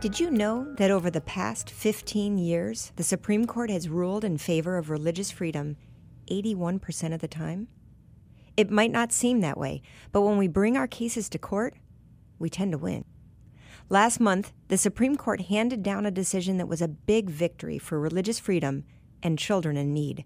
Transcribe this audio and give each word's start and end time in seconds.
Did 0.00 0.18
you 0.18 0.30
know 0.30 0.64
that 0.76 0.90
over 0.90 1.10
the 1.10 1.20
past 1.20 1.68
15 1.68 2.38
years, 2.38 2.90
the 2.96 3.02
Supreme 3.02 3.46
Court 3.46 3.68
has 3.68 3.90
ruled 3.90 4.24
in 4.24 4.38
favor 4.38 4.78
of 4.78 4.88
religious 4.88 5.30
freedom 5.30 5.76
81% 6.30 7.12
of 7.12 7.20
the 7.20 7.28
time? 7.28 7.68
It 8.56 8.70
might 8.70 8.90
not 8.90 9.12
seem 9.12 9.40
that 9.40 9.58
way, 9.58 9.82
but 10.10 10.22
when 10.22 10.38
we 10.38 10.48
bring 10.48 10.74
our 10.74 10.86
cases 10.86 11.28
to 11.28 11.38
court, 11.38 11.74
we 12.38 12.48
tend 12.48 12.72
to 12.72 12.78
win. 12.78 13.04
Last 13.90 14.20
month, 14.20 14.54
the 14.68 14.78
Supreme 14.78 15.16
Court 15.16 15.42
handed 15.42 15.82
down 15.82 16.06
a 16.06 16.10
decision 16.10 16.56
that 16.56 16.68
was 16.68 16.80
a 16.80 16.88
big 16.88 17.28
victory 17.28 17.76
for 17.76 18.00
religious 18.00 18.38
freedom 18.38 18.84
and 19.22 19.38
children 19.38 19.76
in 19.76 19.92
need. 19.92 20.24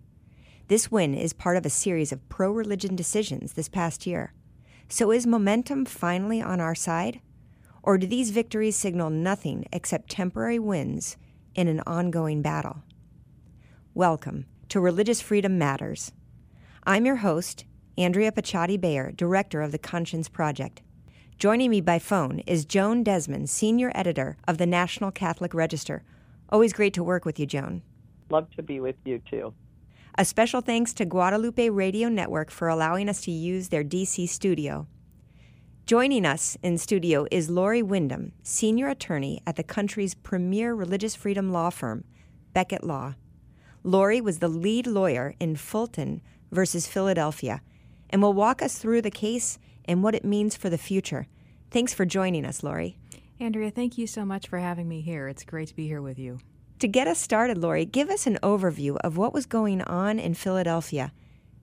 This 0.69 0.93
win 0.93 1.15
is 1.15 1.33
part 1.33 1.57
of 1.57 1.67
a 1.67 1.71
series 1.71 2.13
of 2.13 2.29
pro 2.29 2.53
religion 2.53 2.95
decisions 2.95 3.55
this 3.55 3.69
past 3.69 4.07
year. 4.07 4.35
So 4.89 5.11
is 5.11 5.27
momentum 5.27 5.85
finally 5.85 6.41
on 6.41 6.61
our 6.61 6.77
side? 6.77 7.21
Or 7.87 7.99
do 7.99 8.07
these 8.07 8.31
victories 8.31 8.77
signal 8.77 9.11
nothing 9.11 9.67
except 9.71 10.09
temporary 10.09 10.59
wins 10.59 11.19
in 11.55 11.69
an 11.69 11.83
ongoing 11.87 12.41
battle? 12.41 12.83
Welcome 13.93 14.47
to 14.71 14.81
Religious 14.81 15.21
Freedom 15.21 15.59
Matters. 15.59 16.11
I'm 16.85 17.05
your 17.05 17.17
host, 17.17 17.67
Andrea 17.99 18.33
Picciotti 18.33 18.81
Bayer, 18.81 19.13
director 19.13 19.61
of 19.61 19.71
the 19.71 19.77
Conscience 19.77 20.31
Project. 20.31 20.81
Joining 21.39 21.69
me 21.69 21.83
by 21.83 21.99
phone 21.99 22.39
is 22.47 22.65
Joan 22.65 23.03
Desmond, 23.03 23.51
senior 23.51 23.93
editor 23.95 24.39
of 24.49 24.57
the 24.57 24.65
National 24.65 25.11
Catholic 25.11 25.53
Register. 25.53 26.05
Always 26.49 26.73
great 26.73 26.95
to 26.95 27.05
work 27.05 27.27
with 27.27 27.39
you, 27.39 27.45
Joan. 27.45 27.83
Love 28.31 28.51
to 28.57 28.63
be 28.63 28.81
with 28.81 28.97
you 29.05 29.21
too. 29.31 29.53
A 30.17 30.25
special 30.25 30.63
thanks 30.63 30.95
to 30.95 31.05
Guadalupe 31.05 31.69
Radio 31.69 32.09
Network 32.09 32.51
for 32.51 32.69
allowing 32.69 33.11
us 33.11 33.21
to 33.21 33.31
use 33.31 33.69
their 33.69 33.85
DC 33.85 34.27
studio. 34.31 34.87
Joining 35.87 36.25
us 36.25 36.57
in 36.63 36.79
studio 36.79 37.27
is 37.31 37.51
Lori 37.51 37.83
Windham, 37.83 38.33
senior 38.43 38.89
attorney 38.89 39.43
at 39.47 39.57
the 39.57 39.63
country's 39.63 40.15
premier 40.15 40.75
religious 40.75 41.15
freedom 41.15 41.53
law 41.53 41.69
firm, 41.69 42.05
Becket 42.55 42.83
Law. 42.83 43.17
Lori 43.83 44.19
was 44.19 44.39
the 44.39 44.49
lead 44.49 44.87
lawyer 44.87 45.35
in 45.39 45.57
Fulton 45.57 46.23
versus 46.51 46.87
Philadelphia 46.87 47.61
and 48.09 48.23
will 48.23 48.33
walk 48.33 48.63
us 48.63 48.79
through 48.79 49.03
the 49.03 49.11
case 49.11 49.59
and 49.85 50.03
what 50.03 50.15
it 50.15 50.25
means 50.25 50.57
for 50.57 50.71
the 50.71 50.79
future. 50.79 51.27
Thanks 51.71 51.93
for 51.93 52.07
joining 52.07 52.47
us, 52.47 52.63
Lori. 52.63 52.97
Andrea, 53.39 53.71
thank 53.71 53.99
you 53.99 54.07
so 54.07 54.25
much 54.25 54.49
for 54.49 54.59
having 54.59 54.89
me 54.89 55.03
here. 55.03 55.29
It's 55.29 55.45
great 55.45 55.69
to 55.69 55.77
be 55.77 55.87
here 55.87 56.01
with 56.01 56.19
you. 56.19 56.39
To 56.79 56.89
get 56.89 57.07
us 57.07 57.19
started, 57.19 57.59
Lori, 57.59 57.85
give 57.85 58.09
us 58.09 58.27
an 58.27 58.39
overview 58.43 58.97
of 59.05 59.19
what 59.19 59.35
was 59.35 59.45
going 59.45 59.83
on 59.83 60.19
in 60.19 60.33
Philadelphia 60.33 61.13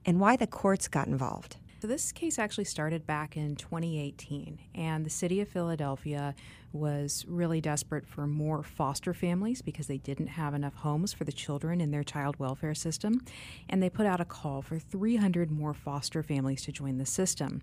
and 0.06 0.20
why 0.20 0.36
the 0.36 0.46
courts 0.46 0.86
got 0.86 1.08
involved. 1.08 1.56
So, 1.82 1.88
this 1.88 2.12
case 2.12 2.38
actually 2.38 2.66
started 2.66 3.08
back 3.08 3.36
in 3.36 3.56
2018, 3.56 4.60
and 4.72 5.04
the 5.04 5.10
city 5.10 5.40
of 5.40 5.48
Philadelphia 5.48 6.32
was 6.72 7.24
really 7.26 7.60
desperate 7.60 8.06
for 8.06 8.24
more 8.24 8.62
foster 8.62 9.12
families 9.12 9.62
because 9.62 9.88
they 9.88 9.98
didn't 9.98 10.28
have 10.28 10.54
enough 10.54 10.76
homes 10.76 11.12
for 11.12 11.24
the 11.24 11.32
children 11.32 11.80
in 11.80 11.90
their 11.90 12.04
child 12.04 12.38
welfare 12.38 12.76
system. 12.76 13.24
And 13.68 13.82
they 13.82 13.90
put 13.90 14.06
out 14.06 14.20
a 14.20 14.24
call 14.24 14.62
for 14.62 14.78
300 14.78 15.50
more 15.50 15.74
foster 15.74 16.22
families 16.22 16.62
to 16.66 16.70
join 16.70 16.98
the 16.98 17.04
system. 17.04 17.62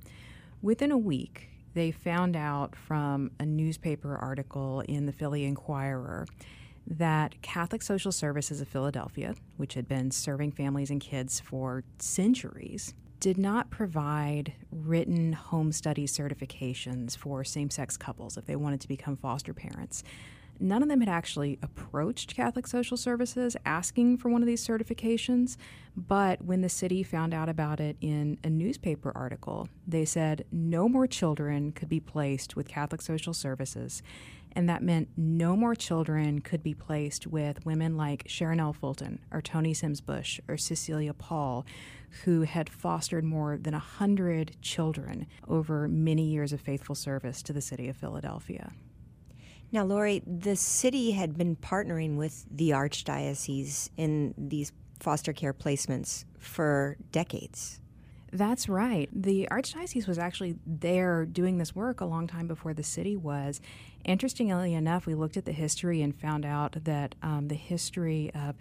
Within 0.62 0.92
a 0.92 0.98
week, 0.98 1.52
they 1.74 1.90
found 1.90 2.36
out 2.36 2.76
from 2.76 3.32
a 3.40 3.46
newspaper 3.46 4.18
article 4.18 4.82
in 4.82 5.06
the 5.06 5.14
Philly 5.14 5.46
Inquirer 5.46 6.28
that 6.86 7.42
Catholic 7.42 7.82
Social 7.82 8.12
Services 8.12 8.60
of 8.60 8.68
Philadelphia, 8.68 9.36
which 9.56 9.76
had 9.76 9.88
been 9.88 10.12
serving 10.12 10.52
families 10.52 10.90
and 10.90 11.00
kids 11.00 11.40
for 11.40 11.86
centuries, 12.00 12.94
did 13.20 13.38
not 13.38 13.70
provide 13.70 14.54
written 14.72 15.34
home 15.34 15.72
study 15.72 16.08
certifications 16.08 17.18
for 17.18 17.44
same 17.44 17.70
sex 17.70 17.98
couples 17.98 18.38
if 18.38 18.46
they 18.46 18.56
wanted 18.56 18.80
to 18.82 18.88
become 18.88 19.18
foster 19.18 19.54
parents. 19.54 20.04
None 20.60 20.84
of 20.84 20.90
them 20.90 21.00
had 21.00 21.10
actually 21.10 21.58
approached 21.62 22.36
Catholic 22.36 22.68
Social 22.68 22.98
Services 22.98 23.56
asking 23.66 24.18
for 24.18 24.30
one 24.30 24.42
of 24.42 24.48
these 24.48 24.66
certifications, 24.66 25.56
but 25.96 26.44
when 26.44 26.62
the 26.62 26.70
city 26.70 27.02
found 27.02 27.34
out 27.34 27.50
about 27.50 27.80
it 27.80 27.98
in 28.02 28.38
a 28.44 28.50
newspaper 28.50 29.12
article, 29.16 29.70
they 29.88 30.06
said 30.06 30.46
no 30.52 30.90
more 30.90 31.08
children 31.08 31.72
could 31.72 31.90
be 31.90 32.00
placed 32.00 32.56
with 32.56 32.68
Catholic 32.68 33.02
Social 33.02 33.34
Services 33.34 34.02
and 34.54 34.68
that 34.68 34.84
meant 34.84 35.10
no 35.16 35.56
more 35.56 35.76
children 35.76 36.42
could 36.42 36.64
be 36.64 36.74
placed 36.74 37.28
with 37.28 37.66
women 37.66 37.96
like 37.96 38.24
Sharonell 38.28 38.76
Fulton 38.76 39.20
or 39.32 39.42
Toni 39.42 39.74
Simms 39.74 40.02
Busch 40.02 40.40
or 40.48 40.58
Cecilia 40.58 41.14
Paul, 41.14 41.66
who 42.24 42.42
had 42.42 42.70
fostered 42.70 43.24
more 43.24 43.58
than 43.58 43.74
100 43.74 44.56
children 44.62 45.28
over 45.48 45.88
many 45.88 46.24
years 46.24 46.52
of 46.52 46.62
faithful 46.62 46.96
service 46.96 47.44
to 47.44 47.54
the 47.54 47.62
city 47.62 47.88
of 47.88 47.98
Philadelphia. 47.98 48.72
Now, 49.72 49.84
Lori, 49.84 50.24
the 50.26 50.56
city 50.56 51.12
had 51.12 51.38
been 51.38 51.56
partnering 51.56 52.16
with 52.16 52.46
the 52.50 52.72
Archdiocese 52.72 53.90
in 53.98 54.34
these 54.38 54.72
foster 55.00 55.34
care 55.34 55.54
placements 55.54 56.26
for 56.40 56.98
decades. 57.12 57.80
That's 58.32 58.70
right. 58.70 59.10
The 59.12 59.48
Archdiocese 59.52 60.08
was 60.08 60.20
actually 60.20 60.56
there 60.66 61.26
doing 61.26 61.58
this 61.58 61.76
work 61.76 62.02
a 62.02 62.06
long 62.06 62.28
time 62.28 62.48
before 62.48 62.74
the 62.74 62.84
city 62.84 63.16
was. 63.16 63.60
Interestingly 64.06 64.74
enough, 64.74 65.06
we 65.06 65.16
looked 65.16 65.38
at 65.38 65.46
the 65.46 65.52
history 65.52 66.02
and 66.02 66.16
found 66.16 66.46
out 66.46 66.84
that 66.84 67.16
um, 67.24 67.48
the 67.48 67.56
history 67.56 68.32
of 68.36 68.56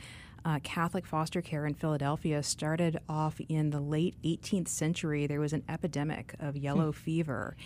uh, 0.44 0.58
Catholic 0.62 1.04
foster 1.04 1.42
care 1.42 1.66
in 1.66 1.74
Philadelphia 1.74 2.42
started 2.42 2.98
off 3.08 3.40
in 3.48 3.70
the 3.70 3.80
late 3.80 4.14
18th 4.24 4.68
century. 4.68 5.26
There 5.26 5.40
was 5.40 5.52
an 5.52 5.64
epidemic 5.68 6.34
of 6.40 6.56
yellow 6.56 6.86
hmm. 6.86 6.98
fever, 6.98 7.56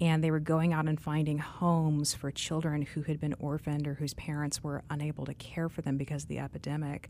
and 0.00 0.22
they 0.22 0.30
were 0.30 0.40
going 0.40 0.72
out 0.72 0.86
and 0.86 1.00
finding 1.00 1.38
homes 1.38 2.14
for 2.14 2.30
children 2.30 2.82
who 2.82 3.02
had 3.02 3.20
been 3.20 3.34
orphaned 3.40 3.86
or 3.86 3.94
whose 3.94 4.14
parents 4.14 4.62
were 4.62 4.82
unable 4.90 5.26
to 5.26 5.34
care 5.34 5.68
for 5.68 5.82
them 5.82 5.96
because 5.96 6.22
of 6.22 6.28
the 6.28 6.38
epidemic. 6.38 7.08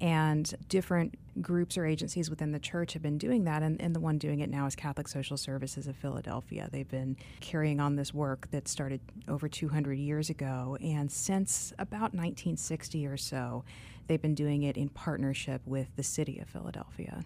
And 0.00 0.52
different 0.68 1.16
groups 1.40 1.78
or 1.78 1.86
agencies 1.86 2.28
within 2.28 2.50
the 2.50 2.58
church 2.58 2.94
have 2.94 3.02
been 3.02 3.16
doing 3.16 3.44
that, 3.44 3.62
and, 3.62 3.80
and 3.80 3.94
the 3.94 4.00
one 4.00 4.18
doing 4.18 4.40
it 4.40 4.50
now 4.50 4.66
is 4.66 4.74
Catholic 4.74 5.06
Social 5.06 5.36
Services 5.36 5.86
of 5.86 5.94
Philadelphia. 5.94 6.68
They've 6.72 6.88
been 6.88 7.16
carrying 7.40 7.78
on 7.78 7.94
this 7.94 8.12
work 8.12 8.50
that 8.50 8.66
started 8.66 9.00
over 9.28 9.48
200 9.48 9.94
years 9.94 10.30
ago, 10.30 10.76
and 10.82 11.12
since 11.12 11.72
about 11.78 12.12
1960 12.12 13.06
or 13.06 13.16
so, 13.16 13.64
they've 14.08 14.20
been 14.20 14.34
doing 14.34 14.64
it 14.64 14.76
in 14.76 14.88
partnership 14.88 15.62
with 15.64 15.94
the 15.94 16.02
city 16.02 16.40
of 16.40 16.48
Philadelphia. 16.48 17.24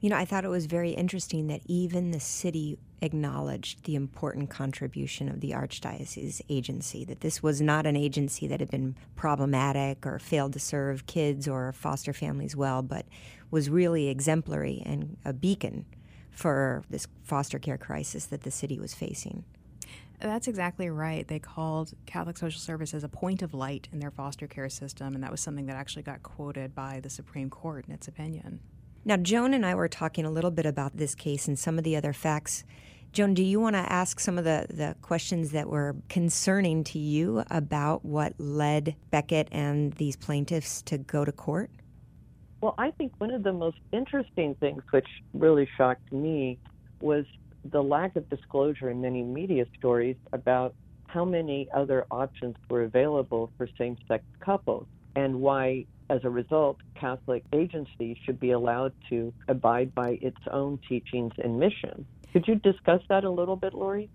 You 0.00 0.10
know, 0.10 0.16
I 0.16 0.24
thought 0.24 0.44
it 0.44 0.48
was 0.48 0.66
very 0.66 0.90
interesting 0.90 1.48
that 1.48 1.62
even 1.66 2.12
the 2.12 2.20
city 2.20 2.78
acknowledged 3.02 3.84
the 3.84 3.96
important 3.96 4.48
contribution 4.48 5.28
of 5.28 5.40
the 5.40 5.50
Archdiocese 5.50 6.40
agency, 6.48 7.04
that 7.04 7.20
this 7.20 7.42
was 7.42 7.60
not 7.60 7.84
an 7.84 7.96
agency 7.96 8.46
that 8.46 8.60
had 8.60 8.70
been 8.70 8.96
problematic 9.16 10.06
or 10.06 10.20
failed 10.20 10.52
to 10.52 10.60
serve 10.60 11.06
kids 11.06 11.48
or 11.48 11.72
foster 11.72 12.12
families 12.12 12.54
well, 12.54 12.80
but 12.80 13.06
was 13.50 13.68
really 13.70 14.08
exemplary 14.08 14.82
and 14.86 15.16
a 15.24 15.32
beacon 15.32 15.84
for 16.30 16.84
this 16.90 17.08
foster 17.24 17.58
care 17.58 17.78
crisis 17.78 18.26
that 18.26 18.42
the 18.42 18.50
city 18.52 18.78
was 18.78 18.94
facing. 18.94 19.44
That's 20.20 20.46
exactly 20.46 20.90
right. 20.90 21.26
They 21.26 21.38
called 21.40 21.92
Catholic 22.06 22.36
Social 22.36 22.60
Services 22.60 23.02
a 23.02 23.08
point 23.08 23.42
of 23.42 23.54
light 23.54 23.88
in 23.92 23.98
their 23.98 24.10
foster 24.10 24.46
care 24.46 24.68
system, 24.68 25.14
and 25.14 25.24
that 25.24 25.30
was 25.30 25.40
something 25.40 25.66
that 25.66 25.76
actually 25.76 26.02
got 26.02 26.22
quoted 26.22 26.74
by 26.74 27.00
the 27.00 27.10
Supreme 27.10 27.50
Court 27.50 27.84
in 27.88 27.94
its 27.94 28.06
opinion. 28.06 28.60
Now, 29.04 29.16
Joan 29.16 29.54
and 29.54 29.64
I 29.64 29.74
were 29.74 29.88
talking 29.88 30.24
a 30.24 30.30
little 30.30 30.50
bit 30.50 30.66
about 30.66 30.96
this 30.96 31.14
case 31.14 31.48
and 31.48 31.58
some 31.58 31.78
of 31.78 31.84
the 31.84 31.96
other 31.96 32.12
facts. 32.12 32.64
Joan, 33.12 33.32
do 33.32 33.42
you 33.42 33.58
want 33.58 33.74
to 33.74 33.92
ask 33.92 34.20
some 34.20 34.36
of 34.36 34.44
the, 34.44 34.66
the 34.68 34.94
questions 35.00 35.52
that 35.52 35.68
were 35.68 35.96
concerning 36.08 36.84
to 36.84 36.98
you 36.98 37.42
about 37.50 38.04
what 38.04 38.34
led 38.38 38.96
Becket 39.10 39.48
and 39.50 39.94
these 39.94 40.14
plaintiffs 40.14 40.82
to 40.82 40.98
go 40.98 41.24
to 41.24 41.32
court? 41.32 41.70
Well, 42.60 42.74
I 42.76 42.90
think 42.90 43.12
one 43.18 43.30
of 43.30 43.44
the 43.44 43.52
most 43.52 43.78
interesting 43.92 44.54
things 44.56 44.82
which 44.90 45.06
really 45.32 45.68
shocked 45.76 46.12
me 46.12 46.58
was 47.00 47.24
the 47.64 47.82
lack 47.82 48.16
of 48.16 48.28
disclosure 48.28 48.90
in 48.90 49.00
many 49.00 49.22
media 49.22 49.64
stories 49.78 50.16
about 50.32 50.74
how 51.06 51.24
many 51.24 51.68
other 51.74 52.04
options 52.10 52.56
were 52.68 52.82
available 52.82 53.50
for 53.56 53.68
same 53.78 53.96
sex 54.06 54.24
couples 54.40 54.86
and 55.16 55.40
why 55.40 55.86
as 56.10 56.20
a 56.24 56.30
result, 56.30 56.78
Catholic 56.98 57.44
agencies 57.54 58.16
should 58.24 58.40
be 58.40 58.52
allowed 58.52 58.92
to 59.10 59.32
abide 59.48 59.94
by 59.94 60.18
its 60.22 60.38
own 60.50 60.78
teachings 60.88 61.32
and 61.42 61.58
mission. 61.58 62.06
Could 62.32 62.46
you 62.46 62.56
discuss 62.56 63.00
that 63.08 63.24
a 63.24 63.30
little 63.30 63.56
bit, 63.56 63.74
Lori? 63.74 64.10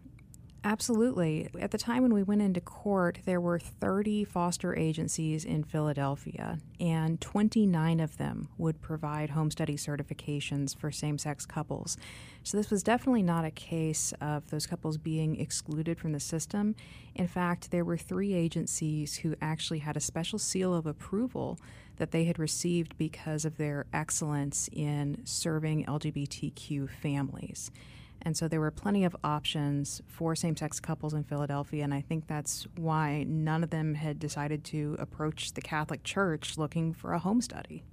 Absolutely. 0.66 1.50
At 1.60 1.72
the 1.72 1.78
time 1.78 2.04
when 2.04 2.14
we 2.14 2.24
went 2.24 2.42
into 2.42 2.62
court, 2.62 3.20
there 3.26 3.42
were 3.42 3.60
30 3.60 4.24
foster 4.24 4.74
agencies 4.78 5.44
in 5.44 5.66
Philadelphia, 5.66 6.58
and 6.80 7.20
29 7.20 8.00
of 8.00 8.18
them 8.18 8.48
would 8.58 8.82
provide 8.82 9.32
home 9.32 9.52
study 9.52 9.76
certifications 9.76 10.74
for 10.74 10.90
same 10.90 11.18
sex 11.18 11.46
couples. 11.46 11.98
So, 12.44 12.56
this 12.56 12.72
was 12.72 12.82
definitely 12.82 13.24
not 13.24 13.44
a 13.44 13.52
case 13.52 14.14
of 14.22 14.50
those 14.52 14.66
couples 14.66 14.98
being 14.98 15.38
excluded 15.38 16.00
from 16.00 16.14
the 16.14 16.20
system. 16.22 16.76
In 17.14 17.28
fact, 17.28 17.72
there 17.72 17.84
were 17.84 17.98
three 17.98 18.34
agencies 18.34 19.18
who 19.18 19.36
actually 19.42 19.80
had 19.80 19.98
a 19.98 20.02
special 20.02 20.40
seal 20.40 20.74
of 20.74 20.86
approval 20.86 21.60
that 21.98 22.12
they 22.12 22.24
had 22.24 22.40
received 22.40 22.98
because 22.98 23.44
of 23.44 23.58
their 23.58 23.86
excellence 23.94 24.70
in 24.72 25.18
serving 25.26 25.86
LGBTQ 25.86 26.90
families. 26.90 27.70
And 28.24 28.38
so 28.38 28.48
there 28.48 28.60
were 28.60 28.72
plenty 28.72 29.04
of 29.04 29.16
options 29.24 30.02
for 30.08 30.36
same 30.36 30.56
sex 30.56 30.80
couples 30.80 31.14
in 31.14 31.24
Philadelphia. 31.24 31.84
And 31.84 31.94
I 31.94 32.02
think 32.02 32.28
that's 32.28 32.66
why 32.78 33.24
none 33.28 33.64
of 33.64 33.70
them 33.70 33.96
had 33.96 34.18
decided 34.18 34.64
to 34.66 34.96
approach 34.98 35.54
the 35.54 35.62
Catholic 35.62 36.04
Church 36.04 36.58
looking 36.58 36.94
for 36.94 37.14
a 37.14 37.20
home 37.20 37.42
study. 37.42 37.84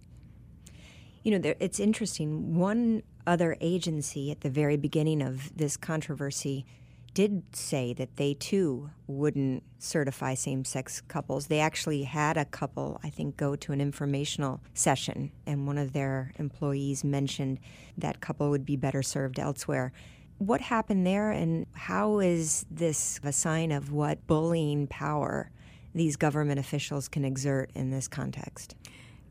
You 1.22 1.32
know, 1.32 1.38
there, 1.38 1.56
it's 1.60 1.80
interesting. 1.80 2.54
One 2.54 3.02
other 3.26 3.56
agency 3.60 4.30
at 4.30 4.40
the 4.40 4.50
very 4.50 4.76
beginning 4.76 5.20
of 5.20 5.54
this 5.56 5.76
controversy 5.76 6.64
did 7.12 7.42
say 7.54 7.92
that 7.94 8.16
they 8.16 8.34
too 8.34 8.90
wouldn't 9.06 9.64
certify 9.78 10.34
same 10.34 10.64
sex 10.64 11.00
couples. 11.08 11.48
They 11.48 11.60
actually 11.60 12.04
had 12.04 12.36
a 12.36 12.44
couple, 12.44 13.00
I 13.02 13.10
think, 13.10 13.36
go 13.36 13.56
to 13.56 13.72
an 13.72 13.80
informational 13.80 14.60
session, 14.74 15.32
and 15.44 15.66
one 15.66 15.76
of 15.76 15.92
their 15.92 16.32
employees 16.38 17.02
mentioned 17.02 17.58
that 17.98 18.20
couple 18.20 18.50
would 18.50 18.64
be 18.64 18.76
better 18.76 19.02
served 19.02 19.38
elsewhere. 19.38 19.92
What 20.40 20.62
happened 20.62 21.06
there, 21.06 21.30
and 21.30 21.66
how 21.74 22.20
is 22.20 22.64
this 22.70 23.20
a 23.22 23.30
sign 23.30 23.72
of 23.72 23.92
what 23.92 24.26
bullying 24.26 24.86
power 24.86 25.50
these 25.94 26.16
government 26.16 26.58
officials 26.58 27.08
can 27.08 27.26
exert 27.26 27.70
in 27.74 27.90
this 27.90 28.08
context? 28.08 28.74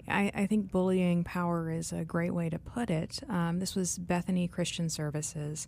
I, 0.08 0.32
I, 0.36 0.46
think 0.46 0.72
bullying 0.72 1.24
power 1.24 1.72
is 1.72 1.92
a 1.92 2.06
great 2.06 2.36
way 2.36 2.48
to 2.52 2.60
put 2.60 2.92
it. 2.92 3.22
Um, 3.28 3.58
this 3.58 3.76
was 3.76 3.98
Bethany 3.98 4.48
Christian 4.48 4.88
Services, 4.88 5.68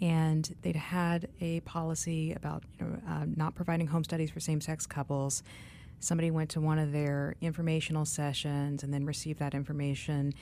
and 0.00 0.56
they'd 0.62 0.74
had 0.74 1.28
a 1.42 1.60
policy 1.60 2.32
about 2.32 2.62
you 2.80 2.86
know, 2.86 2.98
uh, 3.06 3.26
not 3.36 3.54
providing 3.54 3.88
home 3.88 4.04
studies 4.04 4.30
for 4.30 4.40
same-sex 4.40 4.86
couples. 4.86 5.42
Somebody 6.00 6.30
went 6.30 6.48
to 6.50 6.62
one 6.62 6.78
of 6.78 6.92
their 6.92 7.36
informational 7.42 8.06
sessions 8.06 8.82
and 8.82 8.94
then 8.94 9.04
received 9.04 9.38
that 9.40 9.52
information 9.52 10.32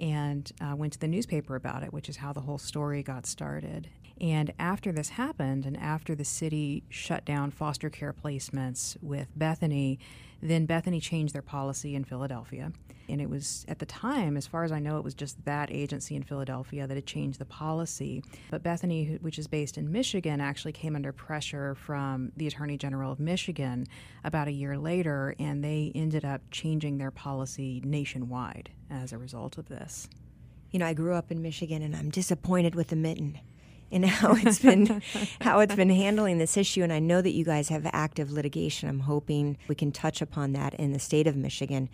and 0.00 0.50
uh, 0.60 0.74
went 0.76 0.92
to 0.94 0.98
the 0.98 1.08
newspaper 1.08 1.56
about 1.56 1.82
it, 1.82 1.92
which 1.92 2.08
is 2.08 2.16
how 2.16 2.32
the 2.32 2.40
whole 2.40 2.58
story 2.58 3.02
got 3.02 3.26
started. 3.26 3.88
And 4.20 4.52
after 4.58 4.92
this 4.92 5.10
happened, 5.10 5.66
and 5.66 5.76
after 5.76 6.14
the 6.14 6.24
city 6.24 6.84
shut 6.88 7.24
down 7.24 7.50
foster 7.50 7.90
care 7.90 8.14
placements 8.14 8.96
with 9.02 9.28
Bethany, 9.36 9.98
then 10.42 10.66
Bethany 10.66 11.00
changed 11.00 11.34
their 11.34 11.42
policy 11.42 11.94
in 11.94 12.04
Philadelphia. 12.04 12.72
And 13.08 13.20
it 13.20 13.30
was 13.30 13.64
at 13.68 13.78
the 13.78 13.86
time, 13.86 14.36
as 14.36 14.46
far 14.46 14.64
as 14.64 14.72
I 14.72 14.80
know, 14.80 14.98
it 14.98 15.04
was 15.04 15.14
just 15.14 15.44
that 15.44 15.70
agency 15.70 16.16
in 16.16 16.22
Philadelphia 16.22 16.86
that 16.86 16.94
had 16.94 17.06
changed 17.06 17.38
the 17.38 17.44
policy. 17.44 18.24
But 18.50 18.62
Bethany, 18.62 19.18
which 19.20 19.38
is 19.38 19.46
based 19.46 19.78
in 19.78 19.92
Michigan, 19.92 20.40
actually 20.40 20.72
came 20.72 20.96
under 20.96 21.12
pressure 21.12 21.74
from 21.74 22.32
the 22.36 22.46
Attorney 22.46 22.76
General 22.76 23.12
of 23.12 23.20
Michigan 23.20 23.86
about 24.24 24.48
a 24.48 24.52
year 24.52 24.76
later, 24.76 25.36
and 25.38 25.62
they 25.62 25.92
ended 25.94 26.24
up 26.24 26.40
changing 26.50 26.98
their 26.98 27.12
policy 27.12 27.80
nationwide 27.84 28.70
as 28.90 29.12
a 29.12 29.18
result 29.18 29.56
of 29.56 29.68
this. 29.68 30.08
You 30.70 30.80
know, 30.80 30.86
I 30.86 30.94
grew 30.94 31.14
up 31.14 31.30
in 31.30 31.42
Michigan, 31.42 31.82
and 31.82 31.94
I'm 31.94 32.10
disappointed 32.10 32.74
with 32.74 32.88
the 32.88 32.96
mitten 32.96 33.38
in 33.90 34.02
how 34.02 34.34
it's 34.34 34.58
been 34.58 35.02
how 35.40 35.60
it's 35.60 35.74
been 35.74 35.90
handling 35.90 36.38
this 36.38 36.56
issue 36.56 36.82
and 36.82 36.92
I 36.92 36.98
know 36.98 37.20
that 37.20 37.32
you 37.32 37.44
guys 37.44 37.68
have 37.68 37.86
active 37.92 38.30
litigation. 38.30 38.88
I'm 38.88 39.00
hoping 39.00 39.58
we 39.68 39.74
can 39.74 39.92
touch 39.92 40.20
upon 40.20 40.52
that 40.52 40.74
in 40.74 40.92
the 40.92 40.98
state 40.98 41.26
of 41.26 41.36
Michigan. 41.36 41.88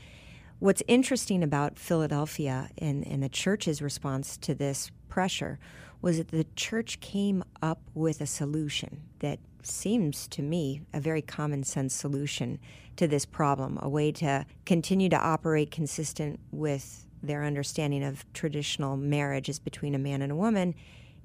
What's 0.59 0.83
interesting 0.87 1.43
about 1.43 1.79
Philadelphia 1.79 2.71
and, 2.79 3.07
and 3.07 3.23
the 3.23 3.29
church's 3.29 3.83
response 3.83 4.37
to 4.39 4.55
this 4.55 4.93
pressure 5.09 5.59
was 6.01 6.19
that 6.19 6.29
the 6.29 6.47
church 6.57 7.01
came 7.01 7.43
up 7.61 7.81
with 7.95 8.21
a 8.21 8.27
solution 8.27 9.03
that 9.21 9.39
seems 9.63 10.27
to 10.29 10.43
me 10.43 10.83
a 10.93 11.01
very 11.01 11.23
common 11.23 11.65
sense 11.65 11.95
solution 11.95 12.59
to 12.97 13.07
this 13.07 13.25
problem, 13.25 13.79
a 13.81 13.89
way 13.89 14.13
to 14.13 14.45
continue 14.65 15.09
to 15.09 15.17
operate 15.17 15.71
consistent 15.71 16.39
with 16.51 17.07
their 17.23 17.45
understanding 17.45 18.03
of 18.03 18.25
traditional 18.33 18.97
marriage 18.97 19.49
is 19.49 19.59
between 19.59 19.95
a 19.95 19.99
man 19.99 20.23
and 20.23 20.33
a 20.33 20.37
woman 20.37 20.75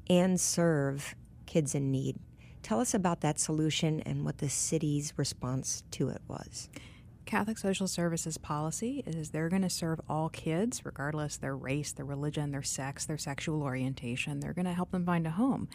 and 0.09 0.39
serve 0.39 1.15
kids 1.45 1.75
in 1.75 1.91
need. 1.91 2.17
Tell 2.63 2.79
us 2.79 2.93
about 2.93 3.21
that 3.21 3.39
solution 3.39 4.01
and 4.01 4.25
what 4.25 4.39
the 4.39 4.49
city's 4.49 5.13
response 5.15 5.83
to 5.91 6.09
it 6.09 6.21
was. 6.27 6.69
Catholic 7.25 7.57
Social 7.57 7.87
Services 7.87 8.37
policy 8.37 9.03
is 9.05 9.29
they're 9.29 9.49
going 9.49 9.61
to 9.61 9.69
serve 9.69 9.99
all 10.09 10.29
kids, 10.29 10.85
regardless 10.85 11.37
their 11.37 11.55
race, 11.55 11.91
their 11.91 12.05
religion, 12.05 12.51
their 12.51 12.63
sex, 12.63 13.05
their 13.05 13.17
sexual 13.17 13.61
orientation. 13.61 14.39
They're 14.39 14.53
going 14.53 14.65
to 14.65 14.73
help 14.73 14.91
them 14.91 15.05
find 15.05 15.27
a 15.27 15.31
home. 15.31 15.67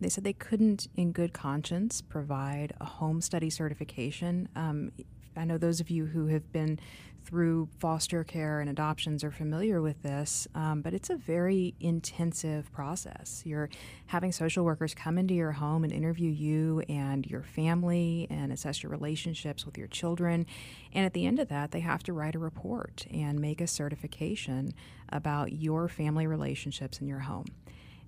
They 0.00 0.08
said 0.08 0.24
they 0.24 0.32
couldn't, 0.32 0.88
in 0.96 1.12
good 1.12 1.32
conscience, 1.32 2.02
provide 2.02 2.72
a 2.80 2.84
home 2.84 3.20
study 3.20 3.50
certification. 3.50 4.48
Um, 4.56 4.92
I 5.36 5.44
know 5.44 5.58
those 5.58 5.80
of 5.80 5.90
you 5.90 6.06
who 6.06 6.26
have 6.28 6.50
been 6.52 6.78
through 7.24 7.68
foster 7.78 8.22
care 8.24 8.60
and 8.60 8.68
adoptions 8.68 9.24
are 9.24 9.30
familiar 9.30 9.80
with 9.80 10.02
this, 10.02 10.46
um, 10.54 10.82
but 10.82 10.94
it's 10.94 11.10
a 11.10 11.16
very 11.16 11.74
intensive 11.80 12.70
process. 12.72 13.42
You're 13.44 13.70
having 14.06 14.32
social 14.32 14.64
workers 14.64 14.94
come 14.94 15.18
into 15.18 15.34
your 15.34 15.52
home 15.52 15.84
and 15.84 15.92
interview 15.92 16.30
you 16.30 16.80
and 16.88 17.26
your 17.26 17.42
family 17.42 18.26
and 18.30 18.52
assess 18.52 18.82
your 18.82 18.90
relationships 18.90 19.64
with 19.64 19.78
your 19.78 19.88
children. 19.88 20.46
And 20.92 21.06
at 21.06 21.14
the 21.14 21.26
end 21.26 21.38
of 21.38 21.48
that, 21.48 21.70
they 21.70 21.80
have 21.80 22.02
to 22.04 22.12
write 22.12 22.34
a 22.34 22.38
report 22.38 23.06
and 23.12 23.40
make 23.40 23.60
a 23.60 23.66
certification 23.66 24.74
about 25.08 25.52
your 25.52 25.88
family 25.88 26.26
relationships 26.26 27.00
in 27.00 27.06
your 27.06 27.20
home. 27.20 27.46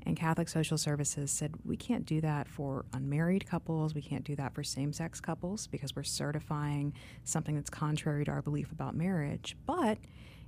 And 0.06 0.16
Catholic 0.16 0.48
Social 0.48 0.78
Services 0.78 1.32
said 1.32 1.52
we 1.64 1.76
can't 1.76 2.06
do 2.06 2.20
that 2.20 2.48
for 2.48 2.84
unmarried 2.94 3.44
couples, 3.44 3.92
we 3.92 4.00
can't 4.00 4.24
do 4.24 4.36
that 4.36 4.54
for 4.54 4.62
same 4.62 4.92
sex 4.92 5.20
couples 5.20 5.66
because 5.66 5.96
we're 5.96 6.04
certifying 6.04 6.92
something 7.24 7.56
that's 7.56 7.68
contrary 7.68 8.24
to 8.24 8.30
our 8.30 8.40
belief 8.40 8.70
about 8.70 8.94
marriage. 8.94 9.56
But 9.66 9.98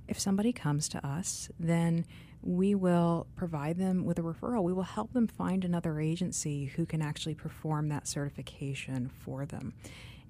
if 0.07 0.17
somebody 0.17 0.53
comes 0.53 0.87
to 0.89 1.05
us, 1.05 1.49
then 1.59 2.05
we 2.41 2.73
will 2.73 3.27
provide 3.35 3.77
them 3.77 4.05
with 4.05 4.17
a 4.17 4.21
referral. 4.21 4.63
We 4.63 4.71
will 4.71 4.83
help 4.83 5.11
them 5.11 5.27
find 5.27 5.65
another 5.65 5.99
agency 5.99 6.65
who 6.65 6.85
can 6.85 7.01
actually 7.01 7.35
perform 7.35 7.89
that 7.89 8.07
certification 8.07 9.09
for 9.09 9.45
them. 9.45 9.73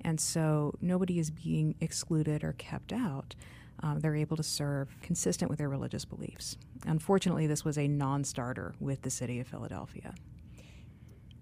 And 0.01 0.19
so 0.19 0.73
nobody 0.81 1.19
is 1.19 1.29
being 1.29 1.75
excluded 1.79 2.43
or 2.43 2.53
kept 2.53 2.91
out 2.91 3.35
um, 3.81 3.99
they're 3.99 4.15
able 4.15 4.37
to 4.37 4.43
serve 4.43 4.95
consistent 5.01 5.49
with 5.49 5.59
their 5.59 5.69
religious 5.69 6.05
beliefs. 6.05 6.57
Unfortunately, 6.85 7.47
this 7.47 7.63
was 7.63 7.77
a 7.77 7.87
non 7.87 8.23
starter 8.23 8.73
with 8.79 9.01
the 9.01 9.09
city 9.09 9.39
of 9.39 9.47
Philadelphia. 9.47 10.13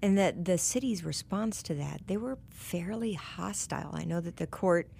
And 0.01 0.17
that 0.17 0.45
the 0.45 0.57
city's 0.57 1.03
response 1.03 1.63
to 1.63 1.73
that, 1.75 2.01
they 2.07 2.17
were 2.17 2.37
fairly 2.51 3.13
hostile. 3.13 3.91
I 3.93 4.03
know 4.03 4.21
that 4.21 4.37
the 4.37 4.45
court 4.45 4.91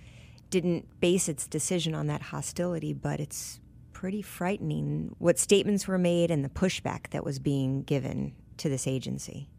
didn't 0.50 1.00
base 1.00 1.30
its 1.30 1.48
decision 1.48 1.94
on 1.94 2.08
that 2.08 2.22
hostility, 2.22 2.94
but 2.94 3.20
it's 3.20 3.60
pretty 3.94 4.22
frightening 4.22 5.16
what 5.20 5.38
statements 5.38 5.88
were 5.88 5.98
made 5.98 6.32
and 6.32 6.44
the 6.44 6.50
pushback 6.50 7.10
that 7.12 7.24
was 7.24 7.40
being 7.40 7.84
given 7.84 8.34
to 8.58 8.70
this 8.70 8.88
agency. 8.88 9.50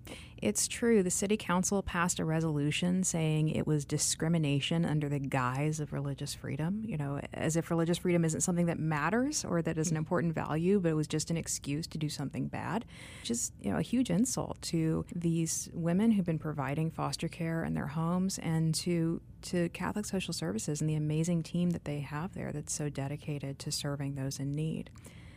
It's 0.41 0.69
true. 0.69 1.03
The 1.03 1.11
city 1.11 1.37
council 1.37 1.83
passed 1.83 2.21
a 2.21 2.25
resolution 2.25 3.03
saying 3.03 3.49
it 3.49 3.67
was 3.67 3.85
discrimination 3.85 4.85
under 4.85 5.09
the 5.09 5.19
guise 5.19 5.81
of 5.81 5.93
religious 5.93 6.35
freedom, 6.35 6.83
you 6.85 6.97
know, 6.97 7.21
as 7.35 7.57
if 7.57 7.71
religious 7.71 7.99
freedom 7.99 8.25
isn't 8.25 8.43
something 8.43 8.67
that 8.67 8.79
matters 8.79 9.45
or 9.45 9.63
that 9.63 9.79
is 9.79 9.91
an 9.91 9.97
mm. 9.97 9.99
important 9.99 10.35
value, 10.35 10.79
but 10.79 10.91
it 10.91 10.95
was 10.95 11.09
just 11.09 11.31
an 11.31 11.37
excuse 11.37 11.87
to 11.89 11.99
do 11.99 12.09
something 12.09 12.47
bad, 12.47 12.85
which 13.21 13.31
is, 13.31 13.53
you 13.61 13.71
know, 13.71 13.79
a 13.79 13.83
huge 13.83 14.11
insult 14.11 14.61
to 14.63 15.05
these 15.15 15.69
women 15.73 16.13
who've 16.13 16.27
been 16.27 16.39
providing 16.39 16.91
foster 16.91 17.27
care 17.27 17.65
in 17.65 17.75
their 17.75 17.89
homes 17.89 18.39
and 18.39 18.75
to 18.77 19.21
to 19.41 19.69
Catholic 19.69 20.05
Social 20.05 20.35
Services 20.35 20.81
and 20.81 20.91
the 20.91 20.97
amazing 20.97 21.45
team 21.45 21.71
that 21.71 21.85
they 21.85 22.01
have 22.01 22.35
there 22.35 22.51
that's 22.51 22.73
so 22.73 22.89
dedicated 22.89 23.59
to 23.61 23.71
serving 23.71 24.17
those 24.17 24.41
in 24.41 24.53
need 24.53 24.91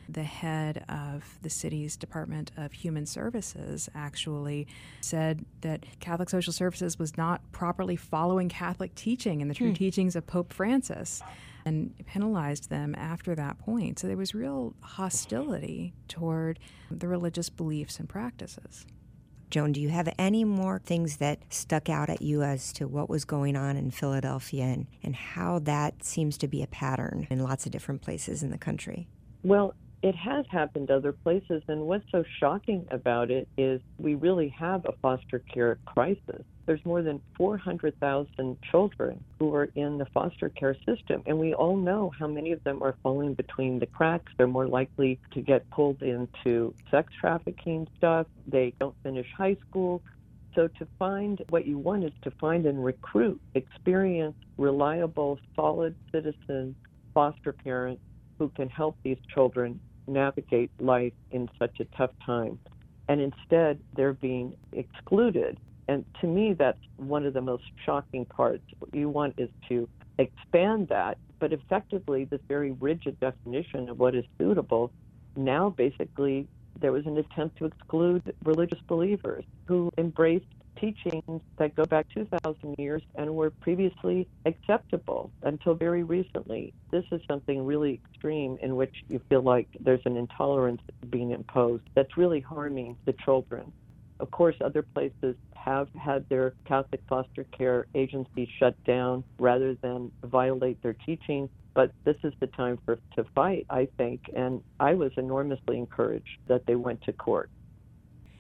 the 0.10 0.24
head 0.24 0.84
of 0.90 1.38
the 1.42 1.50
city's 1.50 1.96
Department 1.98 2.52
of 2.58 2.72
Human 2.74 3.06
Services 3.06 3.90
actually 3.96 4.68
said 5.02 5.46
that 5.62 5.86
Catholic 6.00 6.30
Social 6.30 6.54
Services 6.54 7.00
was 7.00 7.18
not 7.18 7.42
properly 7.52 7.96
following 7.96 8.50
Catholic 8.50 8.94
teaching 8.96 9.42
and 9.42 9.50
the 9.50 9.56
true 9.56 9.70
hmm. 9.70 9.76
teachings 9.76 10.16
of 10.16 10.28
Pope 10.28 10.54
Francis 10.54 11.22
and 11.66 11.94
penalized 12.06 12.70
them 12.70 12.96
after 12.96 13.36
that 13.36 13.60
point. 13.60 14.00
So 14.00 14.08
there 14.08 14.18
was 14.18 14.34
real 14.34 14.74
hostility 14.82 15.94
toward 16.08 16.60
the 16.90 17.08
religious 17.08 17.50
beliefs 17.50 18.00
and 18.00 18.10
practices. 18.10 18.86
Joan, 19.52 19.74
do 19.74 19.82
you 19.82 19.90
have 19.90 20.08
any 20.18 20.46
more 20.46 20.80
things 20.80 21.18
that 21.18 21.40
stuck 21.50 21.90
out 21.90 22.10
at 22.10 22.22
you 22.22 22.42
as 22.42 22.72
to 22.74 22.88
what 22.88 23.10
was 23.10 23.26
going 23.26 23.58
on 23.58 23.76
in 23.76 23.92
Philadelphia 23.92 24.64
and, 24.64 24.88
and 25.04 25.14
how 25.14 25.60
that 25.60 26.06
seems 26.06 26.38
to 26.38 26.48
be 26.48 26.64
a 26.64 26.68
pattern 26.68 27.28
in 27.30 27.40
lots 27.40 27.66
of 27.66 27.74
different 27.74 28.02
places 28.02 28.44
in 28.44 28.50
the 28.50 28.58
country? 28.58 29.10
Well, 29.44 29.74
it 30.04 30.16
has 30.16 30.46
happened 30.50 30.90
other 30.90 31.12
places, 31.12 31.62
and 31.68 31.82
what's 31.82 32.10
so 32.12 32.24
shocking 32.40 32.88
about 32.90 33.30
it 33.30 33.48
is 33.56 33.82
we 34.00 34.16
really 34.16 34.50
have 34.50 34.84
a 34.86 34.94
foster 35.02 35.40
care 35.40 35.78
crisis. 35.86 36.44
There's 36.66 36.84
more 36.86 37.04
than 37.04 37.22
400,000 37.38 38.58
children 38.72 39.24
who 39.38 39.54
are 39.54 39.70
in 39.76 40.00
the 40.00 40.06
foster 40.06 40.50
care 40.50 40.76
system, 40.88 41.22
and 41.28 41.38
we 41.38 41.54
all 41.54 41.78
know 41.78 42.12
how 42.18 42.28
many 42.28 42.52
of 42.52 42.64
them 42.64 42.82
are 42.82 42.96
falling 43.04 43.36
between 43.36 43.78
the 43.78 43.86
cracks. 43.86 44.32
They're 44.38 44.48
more 44.48 44.68
likely 44.68 45.20
to 45.34 45.42
get 45.42 45.70
pulled 45.70 46.02
into 46.02 46.74
sex 46.90 47.14
trafficking 47.20 47.88
stuff. 47.98 48.26
They 48.48 48.74
don't 48.80 48.96
finish 49.04 49.28
high 49.38 49.58
school. 49.70 50.02
So, 50.56 50.68
to 50.68 50.88
find 51.00 51.42
what 51.50 51.66
you 51.66 51.78
want 51.78 52.04
is 52.04 52.12
to 52.24 52.32
find 52.32 52.66
and 52.66 52.84
recruit 52.84 53.40
experienced, 53.54 54.40
reliable, 54.58 55.40
solid 55.56 55.96
citizen 56.12 56.76
foster 57.14 57.54
parents 57.54 58.02
who 58.38 58.50
can 58.50 58.68
help 58.68 58.98
these 59.04 59.20
children 59.34 59.80
navigate 60.08 60.72
life 60.80 61.14
in 61.32 61.50
such 61.60 61.80
a 61.80 61.86
tough 61.98 62.12
time. 62.26 62.60
and 63.08 63.20
instead 63.20 63.80
they're 63.96 64.14
being 64.14 64.56
excluded. 64.72 65.58
And 65.90 66.06
to 66.22 66.28
me, 66.28 66.54
that's 66.54 66.80
one 66.96 67.26
of 67.26 67.34
the 67.34 67.42
most 67.42 67.64
shocking 67.86 68.24
parts. 68.26 68.64
What 68.80 68.94
you 68.94 69.10
want 69.10 69.34
is 69.38 69.50
to 69.68 69.90
expand 70.18 70.88
that, 70.90 71.18
but 71.40 71.52
effectively, 71.52 72.24
this 72.24 72.40
very 72.48 72.72
rigid 72.72 73.20
definition 73.20 73.90
of 73.90 74.00
what 74.00 74.16
is 74.16 74.24
suitable 74.38 74.94
now 75.36 75.70
basically 75.70 76.48
there 76.80 76.92
was 76.92 77.06
an 77.06 77.18
attempt 77.18 77.58
to 77.58 77.66
exclude 77.66 78.34
religious 78.44 78.80
believers 78.88 79.44
who 79.66 79.92
embraced 79.98 80.46
teachings 80.82 81.42
that 81.58 81.76
go 81.76 81.86
back 81.86 82.08
2,000 82.14 82.76
years 82.78 83.04
and 83.16 83.34
were 83.34 83.52
previously 83.62 84.28
acceptable 84.46 85.32
until 85.44 85.76
very 85.76 86.04
recently. 86.04 86.74
This 86.92 87.06
is 87.12 87.22
something 87.30 87.66
really 87.66 88.02
extreme 88.04 88.58
in 88.62 88.76
which 88.76 88.94
you 89.08 89.22
feel 89.30 89.44
like 89.44 89.70
there's 89.80 90.02
an 90.06 90.18
intolerance 90.18 90.82
being 91.10 91.32
imposed 91.32 91.84
that's 91.96 92.18
really 92.18 92.42
harming 92.42 92.98
the 93.06 93.14
children. 93.24 93.72
Of 94.20 94.32
course, 94.32 94.56
other 94.62 94.84
places 94.94 95.36
have 95.56 95.88
had 96.00 96.26
their 96.30 96.54
Catholic 96.68 97.02
foster 97.08 97.46
care 97.58 97.86
agencies 97.96 98.50
shut 98.60 98.76
down 98.86 99.24
rather 99.40 99.78
than 99.82 100.12
violate 100.24 100.82
their 100.82 100.96
teachings 101.06 101.50
But 101.74 101.92
this 102.04 102.18
is 102.24 102.34
the 102.40 102.48
time 102.48 102.80
for 102.86 103.00
to 103.16 103.26
fight, 103.34 103.66
I 103.70 103.88
think, 103.98 104.22
and 104.36 104.62
I 104.80 104.94
was 104.94 105.12
enormously 105.18 105.78
encouraged 105.78 106.28
that 106.48 106.64
they 106.68 106.76
went 106.76 107.02
to 107.04 107.14
court. 107.14 107.50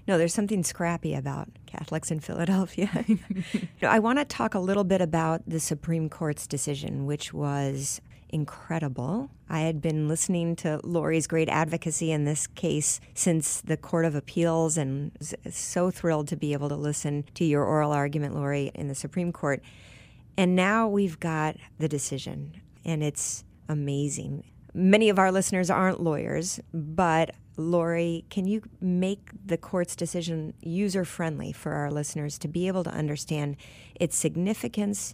No, 0.08 0.17
there's 0.17 0.34
something 0.34 0.63
scrappy 0.63 1.13
about 1.13 1.48
Catholics 1.67 2.12
in 2.12 2.20
Philadelphia. 2.20 3.05
I 3.81 4.00
want 4.00 4.20
to 4.20 4.25
talk 4.25 4.55
a 4.55 4.60
little 4.60 4.84
bit 4.84 5.01
about 5.01 5.41
the 5.48 5.60
Supreme 5.60 6.10
Court's 6.10 6.48
decision, 6.48 7.05
which 7.05 7.34
was 7.34 8.01
incredible. 8.29 9.29
I 9.50 9.62
had 9.62 9.81
been 9.81 10.08
listening 10.08 10.55
to 10.58 10.79
Lori's 10.84 11.27
great 11.27 11.50
advocacy 11.50 12.12
in 12.12 12.25
this 12.25 12.48
case 12.48 13.00
since 13.13 13.62
the 13.62 13.77
Court 13.77 14.05
of 14.05 14.15
Appeals 14.15 14.77
and 14.77 15.12
so 15.50 15.91
thrilled 15.91 16.27
to 16.29 16.38
be 16.38 16.53
able 16.53 16.70
to 16.70 16.75
listen 16.75 17.25
to 17.36 17.46
your 17.46 17.63
oral 17.63 17.91
argument, 17.91 18.36
Lori, 18.36 18.72
in 18.74 18.88
the 18.88 18.96
Supreme 18.96 19.31
Court. 19.31 19.62
And 20.38 20.55
now 20.55 20.88
we've 20.88 21.20
got 21.20 21.58
the 21.77 21.89
decision, 21.89 22.62
and 22.86 23.03
it's 23.03 23.43
amazing. 23.67 24.46
Many 24.74 25.10
of 25.10 25.20
our 25.20 25.31
listeners 25.31 25.70
aren't 25.70 26.01
lawyers, 26.01 26.60
but 26.74 27.36
Lori, 27.58 28.25
can 28.29 28.48
you 28.48 28.62
make 28.79 29.29
the 29.46 29.58
court's 29.58 29.96
decision 29.96 30.53
user 30.62 31.05
friendly 31.05 31.51
for 31.51 31.74
our 31.74 31.91
listeners 31.91 32.38
to 32.39 32.48
be 32.48 32.67
able 32.67 32.84
to 32.84 32.89
understand 32.91 33.58
its 33.96 34.17
significance, 34.17 35.13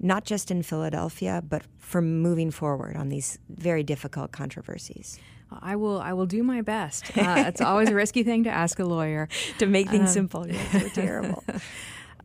not 0.00 0.24
just 0.24 0.50
in 0.50 0.62
Philadelphia, 0.62 1.42
but 1.46 1.62
for 1.78 2.00
moving 2.00 2.50
forward 2.50 2.96
on 2.96 3.10
these 3.10 3.38
very 3.48 3.82
difficult 3.82 4.32
controversies? 4.32 5.18
I 5.60 5.76
will. 5.76 6.00
I 6.00 6.12
will 6.14 6.26
do 6.26 6.42
my 6.42 6.62
best. 6.62 7.16
Uh, 7.16 7.44
it's 7.46 7.60
always 7.60 7.88
a 7.88 7.94
risky 7.94 8.22
thing 8.22 8.44
to 8.44 8.50
ask 8.50 8.78
a 8.78 8.84
lawyer 8.84 9.28
to 9.58 9.66
make 9.66 9.88
things 9.88 10.08
um, 10.08 10.14
simple. 10.14 10.48
Yes, 10.48 10.74
we're 10.74 10.88
terrible. 10.94 11.44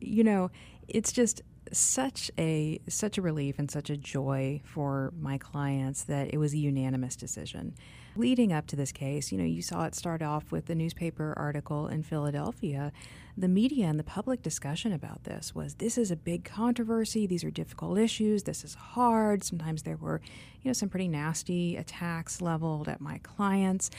you 0.00 0.24
know, 0.24 0.50
it's 0.88 1.12
just 1.12 1.42
such 1.72 2.30
a 2.38 2.80
such 2.88 3.18
a 3.18 3.22
relief 3.22 3.58
and 3.58 3.70
such 3.70 3.90
a 3.90 3.96
joy 3.96 4.60
for 4.64 5.12
my 5.18 5.38
clients 5.38 6.04
that 6.04 6.32
it 6.32 6.38
was 6.38 6.52
a 6.52 6.58
unanimous 6.58 7.16
decision. 7.16 7.74
Leading 8.16 8.52
up 8.52 8.66
to 8.66 8.76
this 8.76 8.90
case, 8.90 9.30
you 9.30 9.38
know, 9.38 9.44
you 9.44 9.62
saw 9.62 9.84
it 9.84 9.94
start 9.94 10.20
off 10.20 10.50
with 10.50 10.66
the 10.66 10.74
newspaper 10.74 11.32
article 11.36 11.86
in 11.86 12.02
Philadelphia. 12.02 12.92
The 13.36 13.48
media 13.48 13.86
and 13.86 13.98
the 13.98 14.04
public 14.04 14.42
discussion 14.42 14.92
about 14.92 15.24
this 15.24 15.54
was 15.54 15.74
this 15.74 15.96
is 15.96 16.10
a 16.10 16.16
big 16.16 16.44
controversy, 16.44 17.26
these 17.26 17.44
are 17.44 17.50
difficult 17.50 17.98
issues, 17.98 18.42
this 18.42 18.64
is 18.64 18.74
hard. 18.74 19.44
Sometimes 19.44 19.84
there 19.84 19.96
were, 19.96 20.20
you 20.62 20.68
know, 20.68 20.72
some 20.72 20.88
pretty 20.88 21.08
nasty 21.08 21.76
attacks 21.76 22.40
leveled 22.42 22.88
at 22.88 23.00
my 23.00 23.18
clients. 23.18 23.90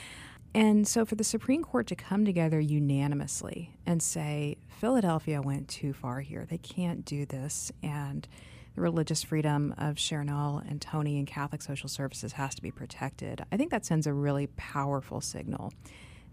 And 0.54 0.86
so 0.86 1.06
for 1.06 1.14
the 1.14 1.24
Supreme 1.24 1.64
Court 1.64 1.86
to 1.86 1.96
come 1.96 2.24
together 2.24 2.60
unanimously 2.60 3.70
and 3.86 4.02
say, 4.02 4.58
Philadelphia 4.68 5.40
went 5.40 5.68
too 5.68 5.94
far 5.94 6.20
here, 6.20 6.44
they 6.48 6.58
can't 6.58 7.04
do 7.04 7.24
this, 7.24 7.72
and 7.82 8.28
the 8.74 8.82
religious 8.82 9.22
freedom 9.22 9.74
of 9.78 9.96
Sharonell 9.96 10.68
and 10.68 10.80
Toni 10.80 11.18
and 11.18 11.26
Catholic 11.26 11.62
Social 11.62 11.88
Services 11.88 12.32
has 12.32 12.54
to 12.54 12.62
be 12.62 12.70
protected, 12.70 13.42
I 13.50 13.56
think 13.56 13.70
that 13.70 13.86
sends 13.86 14.06
a 14.06 14.12
really 14.12 14.48
powerful 14.48 15.22
signal 15.22 15.72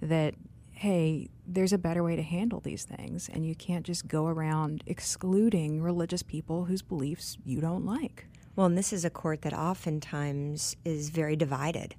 that, 0.01 0.35
hey, 0.71 1.29
there's 1.47 1.73
a 1.73 1.77
better 1.77 2.03
way 2.03 2.17
to 2.17 2.23
handle 2.23 2.59
these 2.59 2.83
things, 2.83 3.29
and 3.31 3.45
you 3.45 3.55
can't 3.55 3.85
just 3.85 4.07
go 4.07 4.27
around 4.27 4.83
excluding 4.85 5.81
religious 5.81 6.23
people 6.23 6.65
whose 6.65 6.81
beliefs 6.81 7.37
you 7.45 7.61
don't 7.61 7.85
like. 7.85 8.25
Well, 8.55 8.65
and 8.65 8.77
this 8.77 8.91
is 8.91 9.05
a 9.05 9.09
court 9.09 9.43
that 9.43 9.53
oftentimes 9.53 10.75
is 10.83 11.09
very 11.09 11.37
divided 11.37 11.95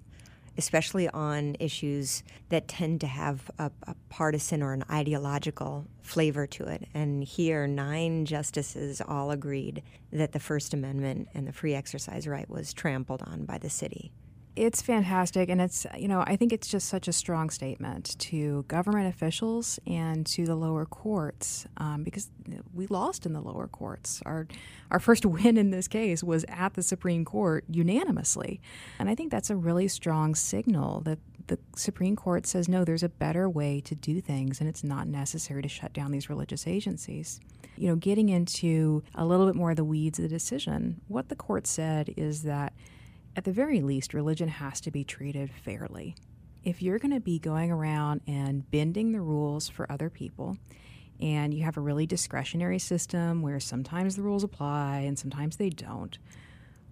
especially 0.59 1.09
on 1.09 1.57
issues 1.61 2.23
that 2.49 2.69
tend 2.69 3.01
to 3.01 3.07
have 3.07 3.51
a, 3.59 3.71
a, 3.87 3.95
partisan 4.09 4.63
or 4.63 4.73
an 4.73 4.85
ideological 4.91 5.87
flavor 6.03 6.47
to 6.47 6.65
it. 6.65 6.89
And 6.95 7.25
here, 7.25 7.67
nine 7.67 8.25
justices 8.25 9.01
all 9.01 9.31
agreed 9.31 9.83
that 10.13 10.33
the 10.33 10.41
First 10.41 10.75
Amendment 10.75 11.29
and 11.35 11.47
the 11.47 11.53
free 11.53 11.75
exercise 11.75 12.27
right 12.27 12.49
was 12.51 12.73
trampled 12.73 13.23
on 13.23 13.45
by 13.45 13.59
the 13.59 13.71
city 13.71 14.13
it's 14.57 14.83
fantastic 14.83 15.49
and 15.49 15.61
it's 15.61 15.87
you 15.97 16.09
know 16.09 16.23
i 16.27 16.37
think 16.37 16.53
it's 16.53 16.69
just 16.69 16.89
such 16.89 17.09
a 17.09 17.13
strong 17.13 17.51
statement 17.51 18.19
to 18.19 18.65
government 18.69 19.07
officials 19.07 19.79
and 19.87 20.27
to 20.27 20.45
the 20.45 20.55
lower 20.55 20.85
courts 20.85 21.67
um, 21.77 22.03
because 22.03 22.31
we 22.75 22.87
lost 22.87 23.27
in 23.27 23.33
the 23.33 23.41
lower 23.41 23.69
courts. 23.69 24.23
Our 24.27 24.47
our 24.91 24.99
first 24.99 25.27
win 25.27 25.57
in 25.57 25.71
this 25.71 25.89
case 25.89 26.23
was 26.23 26.45
at 26.49 26.75
the 26.75 26.83
supreme 26.83 27.25
court 27.25 27.65
unanimously 27.69 28.61
and 28.99 29.09
i 29.09 29.15
think 29.15 29.31
that's 29.31 29.51
a 29.51 29.57
really 29.57 29.89
strong 29.89 30.35
signal 30.35 31.01
that 31.03 31.19
the 31.47 31.59
supreme 31.77 32.17
court 32.17 32.47
says 32.47 32.69
no 32.69 32.85
there's 32.85 33.03
a 33.03 33.09
better 33.09 33.49
way 33.49 33.81
to 33.81 33.95
do 33.95 34.21
things 34.21 34.61
and 34.61 34.69
it's 34.69 34.85
not 34.85 35.07
necessary 35.07 35.63
to 35.63 35.69
shut 35.69 35.93
down 35.93 36.11
these 36.11 36.29
religious 36.29 36.67
agencies. 36.67 37.41
You 37.77 37.89
know 37.89 37.97
getting 37.97 38.29
into 38.29 39.03
a 39.15 39.25
little 39.25 39.47
bit 39.47 39.55
more 39.55 39.71
of 39.71 39.77
the 39.77 39.85
weeds 39.85 40.19
of 40.19 40.25
the 40.25 40.29
decision 40.29 41.01
what 41.09 41.29
the 41.29 41.37
court 41.37 41.67
said 41.67 42.13
is 42.17 42.43
that 42.43 42.73
at 43.37 43.45
the 43.45 43.53
very 43.53 43.81
least, 43.81 44.15
religion 44.15 44.49
has 44.49 44.81
to 44.83 44.91
be 44.91 45.05
treated 45.05 45.51
fairly. 45.51 46.15
If 46.65 46.83
you're 46.83 46.99
going 46.99 47.15
to 47.15 47.21
be 47.21 47.39
going 47.39 47.71
around 47.71 48.21
and 48.27 48.71
bending 48.71 49.13
the 49.13 49.21
rules 49.21 49.69
for 49.69 49.91
other 49.91 50.11
people, 50.11 50.59
and 51.21 51.53
you 51.55 51.65
have 51.65 51.77
a 51.77 51.81
really 51.81 52.07
discretionary 52.07 52.79
system 52.79 53.43
where 53.43 53.61
sometimes 53.61 54.17
the 54.17 54.23
rules 54.23 54.43
apply 54.43 55.01
and 55.01 55.19
sometimes 55.19 55.57
they 55.57 55.71
don't, 55.71 56.19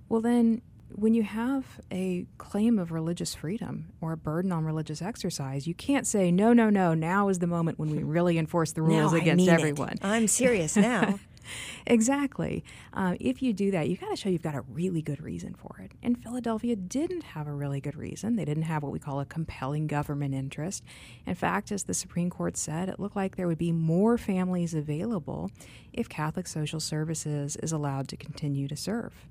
well, 0.08 0.20
then 0.20 0.62
when 0.94 1.14
you 1.14 1.22
have 1.22 1.80
a 1.92 2.26
claim 2.38 2.78
of 2.78 2.92
religious 2.92 3.34
freedom 3.34 3.92
or 4.00 4.12
a 4.12 4.16
burden 4.16 4.52
on 4.52 4.64
religious 4.64 5.02
exercise, 5.02 5.66
you 5.66 5.74
can't 5.74 6.06
say, 6.06 6.30
no, 6.30 6.52
no, 6.52 6.70
no, 6.70 6.94
now 6.94 7.28
is 7.28 7.40
the 7.40 7.46
moment 7.46 7.78
when 7.78 7.90
we 7.90 8.02
really 8.02 8.38
enforce 8.38 8.72
the 8.72 8.82
rules 8.82 9.12
now 9.12 9.18
against 9.18 9.48
everyone. 9.48 9.92
It. 9.92 10.04
I'm 10.04 10.28
serious 10.28 10.76
now. 10.78 11.18
exactly. 11.86 12.64
Uh, 12.92 13.14
if 13.20 13.42
you 13.42 13.52
do 13.52 13.70
that, 13.70 13.88
you've 13.88 14.00
got 14.00 14.10
to 14.10 14.16
show 14.16 14.28
you've 14.28 14.42
got 14.42 14.54
a 14.54 14.62
really 14.62 15.02
good 15.02 15.20
reason 15.20 15.54
for 15.54 15.80
it. 15.82 15.92
And 16.02 16.22
Philadelphia 16.22 16.76
didn't 16.76 17.22
have 17.22 17.46
a 17.46 17.52
really 17.52 17.80
good 17.80 17.96
reason. 17.96 18.36
They 18.36 18.44
didn't 18.44 18.64
have 18.64 18.82
what 18.82 18.92
we 18.92 18.98
call 18.98 19.20
a 19.20 19.26
compelling 19.26 19.86
government 19.86 20.34
interest. 20.34 20.84
In 21.26 21.34
fact, 21.34 21.72
as 21.72 21.84
the 21.84 21.94
Supreme 21.94 22.30
Court 22.30 22.56
said, 22.56 22.88
it 22.88 23.00
looked 23.00 23.16
like 23.16 23.36
there 23.36 23.48
would 23.48 23.58
be 23.58 23.72
more 23.72 24.18
families 24.18 24.74
available 24.74 25.50
if 25.92 26.08
Catholic 26.08 26.46
Social 26.46 26.80
Services 26.80 27.56
is 27.56 27.72
allowed 27.72 28.08
to 28.08 28.16
continue 28.16 28.68
to 28.68 28.76
serve. 28.76 29.26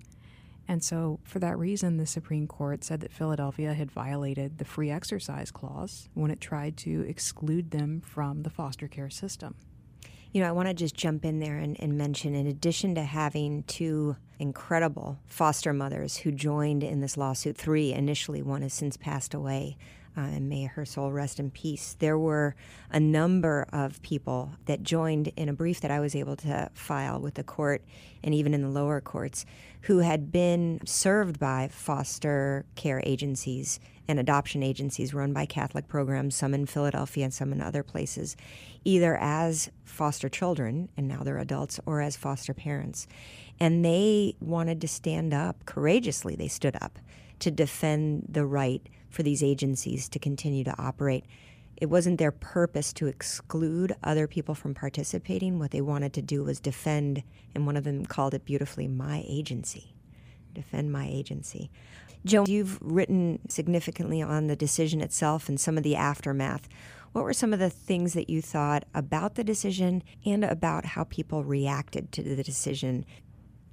And 0.68 0.84
so, 0.84 1.20
for 1.24 1.40
that 1.40 1.58
reason, 1.58 1.98
the 1.98 2.06
Supreme 2.06 2.46
Court 2.46 2.84
said 2.84 3.00
that 3.00 3.14
Philadelphia 3.14 3.74
had 3.74 3.90
violated 3.90 4.58
the 4.58 4.66
free 4.66 4.92
exercise 4.92 5.50
clause 5.50 6.10
when 6.14 6.30
it 6.30 6.42
tried 6.42 6.76
to 6.78 7.06
exclude 7.08 7.72
them 7.72 8.02
from 8.02 8.44
the 8.44 8.50
foster 8.50 8.88
care 8.88 9.10
system. 9.10 9.56
You 10.32 10.42
know, 10.42 10.50
I 10.50 10.52
want 10.52 10.68
to 10.68 10.74
just 10.74 10.96
jump 10.96 11.26
in 11.26 11.40
there 11.40 11.58
and, 11.58 11.80
and, 11.80 11.98
mention, 11.98 12.36
in 12.36 12.48
addition 12.48 12.96
to 12.96 13.04
having 13.04 13.64
two 13.64 14.18
incredible 14.40 15.18
foster 15.26 15.74
mothers 15.74 16.18
who 16.18 16.32
joined 16.32 16.84
in 16.84 17.00
this 17.02 17.18
lawsuit, 17.18 17.58
three 17.58 17.94
initially, 17.94 18.42
one 18.42 18.62
has 18.62 18.74
since 18.74 18.98
passed 18.98 19.34
away, 19.34 19.78
uh, 20.18 20.22
and 20.22 20.50
may 20.50 20.66
her 20.66 20.86
soul 20.86 21.12
rest 21.12 21.40
in 21.40 21.52
peace. 21.52 21.96
There 22.00 22.18
were 22.18 22.56
a 22.92 23.00
number 23.00 23.68
of 23.72 24.02
people 24.02 24.52
that 24.66 24.82
joined 24.82 25.32
in 25.36 25.48
a 25.48 25.54
brief 25.54 25.82
that 25.82 25.92
I 25.92 26.00
was 26.00 26.16
able 26.16 26.36
to 26.38 26.70
file 26.74 27.20
with 27.20 27.36
the 27.36 27.44
court 27.44 27.84
and 28.24 28.34
even 28.34 28.54
in 28.54 28.64
the 28.64 28.70
lower 28.70 29.00
courts 29.00 29.46
who 29.82 30.00
had 30.00 30.32
been 30.32 30.82
served 30.86 31.40
by 31.40 31.70
foster 31.72 32.66
care 32.76 33.02
agencies 33.06 33.80
and 34.08 34.20
adoption 34.20 34.64
agencies 34.64 35.14
run 35.14 35.34
by 35.34 35.46
Catholic 35.46 35.88
programs, 35.88 36.36
some 36.36 36.54
in 36.54 36.66
Philadelphia 36.66 37.26
and 37.26 37.34
some 37.34 37.52
in 37.52 37.62
other 37.62 37.84
places, 37.84 38.38
either 38.86 39.18
as 39.18 39.70
foster 39.84 40.30
children, 40.30 40.90
and 40.96 41.08
now 41.08 41.24
they're 41.24 41.38
adults, 41.38 41.80
or 41.86 42.02
as 42.02 42.16
foster 42.16 42.54
parents. 42.54 43.08
And 43.60 43.84
they 43.84 44.36
wanted 44.40 44.80
to 44.82 44.88
stand 44.88 45.34
up 45.34 45.66
courageously, 45.66 46.36
they 46.36 46.48
stood 46.48 46.78
up 46.82 47.00
to 47.40 47.52
defend 47.52 48.28
the 48.30 48.46
right 48.46 48.82
for 49.10 49.24
these 49.24 49.44
agencies 49.44 50.10
to 50.10 50.20
continue 50.20 50.64
to 50.64 50.76
operate. 50.78 51.26
It 51.78 51.88
wasn't 51.88 52.18
their 52.18 52.32
purpose 52.32 52.92
to 52.94 53.08
exclude 53.08 53.96
other 54.04 54.28
people 54.28 54.56
from 54.56 54.74
participating. 54.74 55.60
What 55.60 55.72
they 55.72 55.82
wanted 55.82 56.14
to 56.14 56.22
do 56.22 56.44
was 56.44 56.60
defend, 56.60 57.24
and 57.54 57.66
one 57.66 57.78
of 57.78 57.84
them 57.84 58.06
called 58.06 58.34
it 58.34 58.46
beautifully, 58.46 58.88
my 58.88 59.24
agency. 59.28 59.94
Defend 60.54 60.92
my 60.92 61.08
agency. 61.08 61.70
Joe, 62.26 62.46
you've 62.48 62.82
written 62.82 63.40
significantly 63.48 64.22
on 64.22 64.48
the 64.48 64.56
decision 64.56 65.02
itself 65.02 65.48
and 65.48 65.60
some 65.60 65.78
of 65.78 65.84
the 65.84 65.96
aftermath. 65.96 66.68
What 67.12 67.24
were 67.24 67.34
some 67.34 67.54
of 67.54 67.60
the 67.60 67.70
things 67.70 68.14
that 68.14 68.30
you 68.30 68.42
thought 68.42 68.86
about 68.94 69.36
the 69.36 69.44
decision 69.44 70.04
and 70.26 70.44
about 70.44 70.84
how 70.86 71.04
people 71.06 71.44
reacted 71.44 72.12
to 72.14 72.24
the 72.24 72.44
decision? 72.44 73.06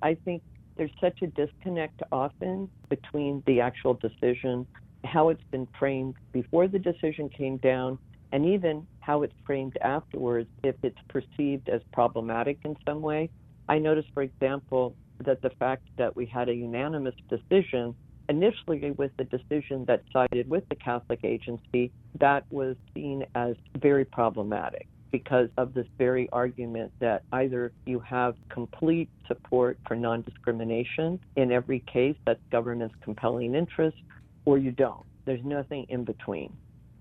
I 0.02 0.14
think 0.14 0.42
there's 0.76 0.92
such 1.00 1.22
a 1.22 1.26
disconnect 1.26 2.02
often 2.12 2.68
between 2.88 3.42
the 3.46 3.60
actual 3.60 3.94
decision, 3.94 4.66
how 5.04 5.28
it's 5.28 5.44
been 5.50 5.68
framed 5.78 6.14
before 6.32 6.68
the 6.68 6.78
decision 6.78 7.28
came 7.28 7.58
down, 7.58 7.98
and 8.32 8.44
even 8.46 8.86
how 9.00 9.22
it's 9.22 9.34
framed 9.46 9.76
afterwards 9.82 10.48
if 10.62 10.74
it's 10.82 10.98
perceived 11.08 11.68
as 11.68 11.80
problematic 11.92 12.58
in 12.64 12.76
some 12.86 13.02
way. 13.02 13.30
I 13.68 13.78
noticed, 13.78 14.08
for 14.12 14.22
example, 14.22 14.96
that 15.24 15.40
the 15.42 15.50
fact 15.58 15.82
that 15.96 16.16
we 16.16 16.26
had 16.26 16.48
a 16.48 16.54
unanimous 16.54 17.14
decision 17.28 17.94
initially 18.28 18.92
with 18.92 19.12
the 19.18 19.24
decision 19.24 19.84
that 19.86 20.02
sided 20.12 20.48
with 20.48 20.64
the 20.68 20.76
Catholic 20.76 21.20
agency, 21.24 21.92
that 22.18 22.44
was 22.50 22.76
seen 22.94 23.24
as 23.34 23.54
very 23.80 24.04
problematic 24.04 24.86
because 25.12 25.48
of 25.58 25.74
this 25.74 25.86
very 25.96 26.28
argument 26.32 26.90
that 27.00 27.22
either 27.32 27.70
you 27.86 28.00
have 28.00 28.34
complete 28.48 29.08
support 29.28 29.78
for 29.86 29.94
non 29.94 30.22
discrimination 30.22 31.20
in 31.36 31.52
every 31.52 31.80
case 31.80 32.16
that's 32.26 32.40
government's 32.50 32.94
compelling 33.02 33.54
interest, 33.54 33.96
or 34.44 34.58
you 34.58 34.70
don't. 34.70 35.04
There's 35.24 35.44
nothing 35.44 35.86
in 35.88 36.04
between. 36.04 36.52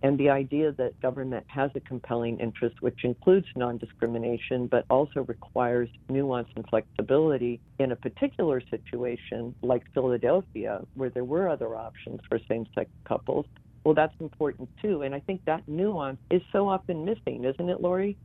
And 0.02 0.18
the 0.18 0.30
idea 0.30 0.74
that 0.74 1.00
government 1.02 1.46
has 1.48 1.72
a 1.76 1.80
compelling 1.80 2.38
interest, 2.40 2.82
which 2.82 3.06
includes 3.06 3.48
non 3.56 3.78
discrimination, 3.78 4.68
but 4.68 4.86
also 4.90 5.22
requires 5.22 5.88
nuance 6.10 6.50
and 6.58 6.68
flexibility 6.68 7.62
in 7.80 7.94
a 7.94 7.96
particular 7.96 8.62
situation 8.70 9.56
like 9.62 9.84
Philadelphia, 9.94 10.82
where 10.96 11.10
there 11.10 11.24
were 11.24 11.48
other 11.48 11.76
options 11.76 12.20
for 12.28 12.38
same 12.50 12.66
sex 12.76 12.90
couples, 13.06 13.46
well, 13.84 13.94
that's 13.94 14.16
important 14.20 14.70
too. 14.82 15.02
And 15.02 15.14
I 15.14 15.20
think 15.20 15.44
that 15.46 15.68
nuance 15.68 16.20
is 16.32 16.42
so 16.52 16.68
often 16.70 17.06
missing, 17.06 17.44
isn't 17.44 17.70
it, 17.70 17.82
Lori? 17.82 18.18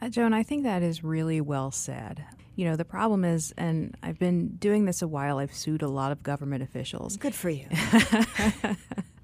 Uh, 0.00 0.08
Joan, 0.08 0.32
I 0.32 0.42
think 0.42 0.64
that 0.64 0.82
is 0.82 1.04
really 1.04 1.40
well 1.40 1.70
said. 1.70 2.24
You 2.56 2.64
know, 2.64 2.76
the 2.76 2.84
problem 2.84 3.24
is, 3.24 3.54
and 3.56 3.96
I've 4.02 4.18
been 4.18 4.56
doing 4.56 4.86
this 4.86 5.02
a 5.02 5.08
while, 5.08 5.38
I've 5.38 5.54
sued 5.54 5.82
a 5.82 5.88
lot 5.88 6.10
of 6.10 6.22
government 6.22 6.62
officials. 6.62 7.16
Good 7.16 7.34
for 7.34 7.50
you. 7.50 7.66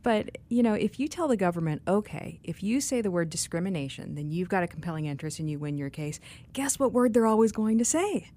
But, 0.03 0.39
you 0.49 0.62
know, 0.62 0.75
if 0.75 0.99
you 0.99 1.07
tell 1.07 1.29
the 1.29 1.37
government, 1.37 1.83
okay, 1.87 2.41
if 2.43 2.62
you 2.62 2.81
say 2.81 3.01
the 3.01 3.11
word 3.11 3.31
discrimination, 3.31 4.17
then 4.17 4.31
you've 4.31 4.49
got 4.49 4.65
a 4.65 4.67
compelling 4.67 5.07
interest 5.07 5.39
and 5.39 5.49
you 5.49 5.59
win 5.59 5.79
your 5.79 5.91
case, 5.91 6.19
guess 6.53 6.79
what 6.79 6.93
word 6.93 7.15
they're 7.15 7.27
always 7.27 7.53
going 7.53 7.79
to 7.79 7.85
say? 7.85 8.31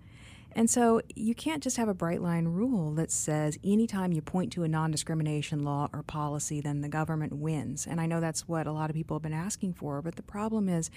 And 0.51 0.69
so 0.69 1.01
you 1.15 1.35
can't 1.35 1.61
just 1.61 1.75
have 1.77 1.89
a 1.89 1.93
bright 1.93 2.21
line 2.21 2.45
rule 2.45 2.91
that 2.93 3.11
says 3.11 3.57
anytime 3.63 4.13
you 4.13 4.21
point 4.21 4.53
to 4.53 4.63
a 4.63 4.69
non 4.69 4.89
discrimination 4.89 5.63
law 5.63 5.89
or 5.91 6.01
policy, 6.01 6.61
then 6.61 6.79
the 6.79 6.87
government 6.87 7.33
wins. 7.33 7.85
And 7.85 7.99
I 7.99 8.05
know 8.05 8.21
that's 8.21 8.47
what 8.47 8.65
a 8.65 8.71
lot 8.71 8.89
of 8.89 8.95
people 8.95 9.17
have 9.17 9.23
been 9.23 9.33
asking 9.33 9.73
for, 9.73 10.01
but 10.01 10.15
the 10.15 10.23
problem 10.23 10.69
is 10.69 10.89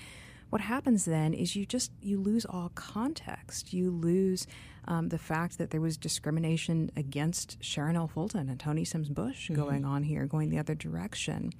what 0.50 0.62
happens 0.62 1.04
then 1.04 1.34
is 1.34 1.54
you 1.54 1.66
just 1.66 1.92
you 2.00 2.20
lose 2.20 2.44
all 2.44 2.70
context. 2.74 3.72
You 3.72 3.90
lose 3.90 4.46
um, 4.86 5.08
the 5.08 5.18
fact 5.18 5.58
that 5.58 5.70
there 5.70 5.80
was 5.80 5.96
discrimination 5.96 6.90
against 6.96 7.60
Sharonell 7.60 8.10
Fulton 8.10 8.48
and 8.48 8.58
Toni 8.58 8.84
Simms 8.84 9.10
Busch 9.10 9.50
mm-hmm. 9.50 9.60
going 9.62 9.84
on 9.84 10.02
here, 10.02 10.26
going 10.26 10.50
the 10.50 10.58
other 10.58 10.74
direction. 10.74 11.52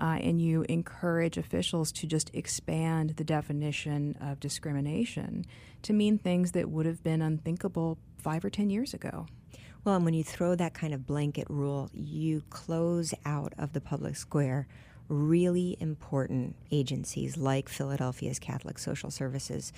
Uh, 0.00 0.18
and 0.22 0.40
you 0.40 0.64
encourage 0.68 1.36
officials 1.36 1.90
to 1.90 2.06
just 2.06 2.30
expand 2.32 3.10
the 3.16 3.24
definition 3.24 4.16
of 4.20 4.38
discrimination 4.38 5.44
to 5.82 5.92
mean 5.92 6.18
things 6.18 6.52
that 6.52 6.70
would 6.70 6.86
have 6.86 7.02
been 7.02 7.20
unthinkable 7.20 7.98
five 8.16 8.44
or 8.44 8.50
ten 8.50 8.70
years 8.70 8.94
ago. 8.94 9.26
Well, 9.84 9.96
and 9.96 10.04
when 10.04 10.14
you 10.14 10.22
throw 10.22 10.54
that 10.54 10.74
kind 10.74 10.94
of 10.94 11.06
blanket 11.06 11.46
rule, 11.48 11.90
you 11.92 12.42
close 12.50 13.12
out 13.24 13.54
of 13.58 13.72
the 13.72 13.80
public 13.80 14.16
square 14.16 14.68
really 15.08 15.76
important 15.80 16.56
agencies 16.70 17.36
like 17.36 17.68
Philadelphia's 17.68 18.38
Catholic 18.38 18.78
Social 18.78 19.10
Services. 19.10 19.72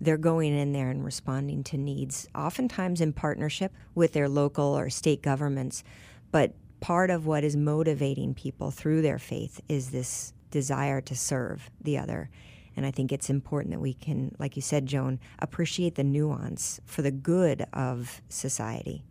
They're 0.00 0.16
going 0.16 0.56
in 0.56 0.72
there 0.72 0.90
and 0.90 1.04
responding 1.04 1.64
to 1.64 1.76
needs, 1.76 2.28
oftentimes 2.34 3.00
in 3.00 3.12
partnership 3.12 3.72
with 3.94 4.12
their 4.12 4.28
local 4.28 4.76
or 4.76 4.90
state 4.90 5.22
governments. 5.22 5.82
But 6.30 6.54
part 6.80 7.10
of 7.10 7.26
what 7.26 7.44
is 7.44 7.56
motivating 7.56 8.34
people 8.34 8.70
through 8.70 9.02
their 9.02 9.18
faith 9.18 9.60
is 9.68 9.90
this 9.90 10.32
desire 10.50 11.00
to 11.00 11.16
serve 11.16 11.70
the 11.80 11.98
other. 11.98 12.30
And 12.76 12.84
I 12.84 12.90
think 12.90 13.10
it's 13.10 13.30
important 13.30 13.72
that 13.72 13.80
we 13.80 13.94
can, 13.94 14.34
like 14.38 14.54
you 14.54 14.62
said, 14.62 14.86
Joan, 14.86 15.18
appreciate 15.38 15.94
the 15.94 16.04
nuance 16.04 16.78
for 16.84 17.00
the 17.00 17.10
good 17.10 17.66
of 17.72 18.20
society. 18.28 19.02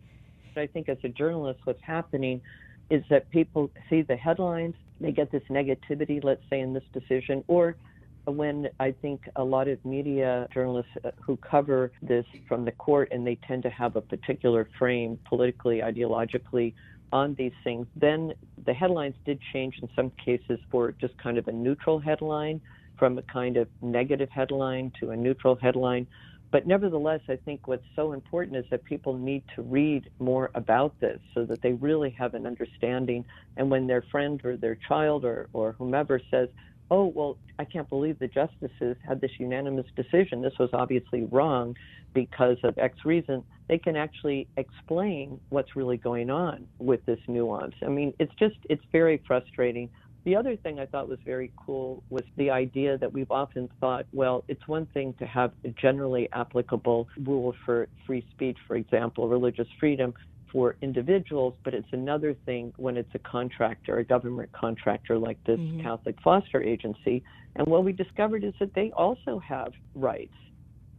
I 0.56 0.66
think 0.66 0.88
as 0.88 0.98
a 1.02 1.08
journalist, 1.08 1.60
what's 1.64 1.82
happening 1.82 2.40
is 2.88 3.02
that 3.10 3.28
people 3.30 3.70
see 3.90 4.02
the 4.02 4.16
headlines, 4.16 4.74
they 5.00 5.12
get 5.12 5.30
this 5.30 5.42
negativity, 5.50 6.22
let's 6.22 6.42
say, 6.50 6.60
in 6.60 6.72
this 6.72 6.84
decision, 6.92 7.44
or 7.48 7.76
when 8.24 8.68
I 8.80 8.92
think 9.02 9.28
a 9.36 9.44
lot 9.44 9.68
of 9.68 9.82
media 9.84 10.48
journalists 10.52 10.90
uh, 11.04 11.12
who 11.20 11.36
cover 11.36 11.92
this 12.02 12.24
from 12.48 12.64
the 12.64 12.72
court 12.72 13.08
and 13.12 13.26
they 13.26 13.36
tend 13.46 13.62
to 13.62 13.70
have 13.70 13.94
a 13.96 14.00
particular 14.00 14.68
frame 14.78 15.18
politically, 15.26 15.80
ideologically 15.80 16.74
on 17.12 17.34
these 17.34 17.52
things, 17.62 17.86
then 17.94 18.32
the 18.64 18.74
headlines 18.74 19.14
did 19.24 19.38
change 19.52 19.78
in 19.80 19.88
some 19.94 20.10
cases 20.22 20.58
for 20.70 20.92
just 20.92 21.16
kind 21.18 21.38
of 21.38 21.46
a 21.46 21.52
neutral 21.52 22.00
headline 22.00 22.60
from 22.98 23.16
a 23.18 23.22
kind 23.22 23.56
of 23.56 23.68
negative 23.80 24.28
headline 24.30 24.90
to 24.98 25.10
a 25.10 25.16
neutral 25.16 25.54
headline. 25.56 26.06
But 26.52 26.66
nevertheless, 26.66 27.20
I 27.28 27.36
think 27.44 27.66
what's 27.66 27.84
so 27.94 28.12
important 28.12 28.56
is 28.56 28.64
that 28.70 28.84
people 28.84 29.16
need 29.16 29.42
to 29.56 29.62
read 29.62 30.10
more 30.18 30.50
about 30.54 30.98
this 31.00 31.20
so 31.34 31.44
that 31.44 31.60
they 31.60 31.72
really 31.72 32.10
have 32.10 32.34
an 32.34 32.46
understanding. 32.46 33.24
And 33.56 33.70
when 33.70 33.86
their 33.86 34.02
friend 34.10 34.40
or 34.44 34.56
their 34.56 34.78
child 34.88 35.24
or, 35.24 35.48
or 35.52 35.72
whomever 35.72 36.20
says, 36.30 36.48
oh, 36.90 37.06
well, 37.06 37.36
I 37.58 37.64
can't 37.64 37.88
believe 37.88 38.18
the 38.18 38.28
justices 38.28 38.96
had 39.06 39.20
this 39.20 39.32
unanimous 39.38 39.86
decision. 39.96 40.40
This 40.40 40.56
was 40.58 40.70
obviously 40.72 41.24
wrong 41.24 41.74
because 42.14 42.58
of 42.62 42.78
X 42.78 43.04
reason. 43.04 43.42
They 43.68 43.78
can 43.78 43.96
actually 43.96 44.46
explain 44.56 45.40
what's 45.48 45.74
really 45.74 45.96
going 45.96 46.30
on 46.30 46.68
with 46.78 47.04
this 47.06 47.18
nuance. 47.26 47.74
I 47.82 47.88
mean, 47.88 48.14
it's 48.20 48.32
just, 48.38 48.56
it's 48.70 48.84
very 48.92 49.20
frustrating 49.26 49.90
the 50.26 50.34
other 50.34 50.56
thing 50.56 50.80
I 50.80 50.86
thought 50.86 51.08
was 51.08 51.20
very 51.24 51.52
cool 51.56 52.02
was 52.10 52.24
the 52.36 52.50
idea 52.50 52.98
that 52.98 53.12
we've 53.12 53.30
often 53.30 53.70
thought, 53.78 54.06
well, 54.12 54.42
it's 54.48 54.66
one 54.66 54.86
thing 54.86 55.14
to 55.20 55.24
have 55.24 55.52
a 55.64 55.68
generally 55.68 56.28
applicable 56.32 57.06
rule 57.24 57.54
for 57.64 57.86
free 58.04 58.26
speech, 58.32 58.58
for 58.66 58.74
example, 58.74 59.28
religious 59.28 59.68
freedom 59.78 60.12
for 60.50 60.74
individuals, 60.82 61.54
but 61.62 61.74
it's 61.74 61.86
another 61.92 62.34
thing 62.44 62.72
when 62.76 62.96
it's 62.96 63.14
a 63.14 63.20
contractor, 63.20 63.98
a 63.98 64.04
government 64.04 64.50
contractor 64.50 65.16
like 65.16 65.38
this 65.44 65.60
mm-hmm. 65.60 65.82
Catholic 65.82 66.16
foster 66.24 66.60
agency. 66.60 67.22
And 67.54 67.64
what 67.68 67.84
we 67.84 67.92
discovered 67.92 68.42
is 68.42 68.52
that 68.58 68.74
they 68.74 68.90
also 68.96 69.38
have 69.38 69.72
rights. 69.94 70.34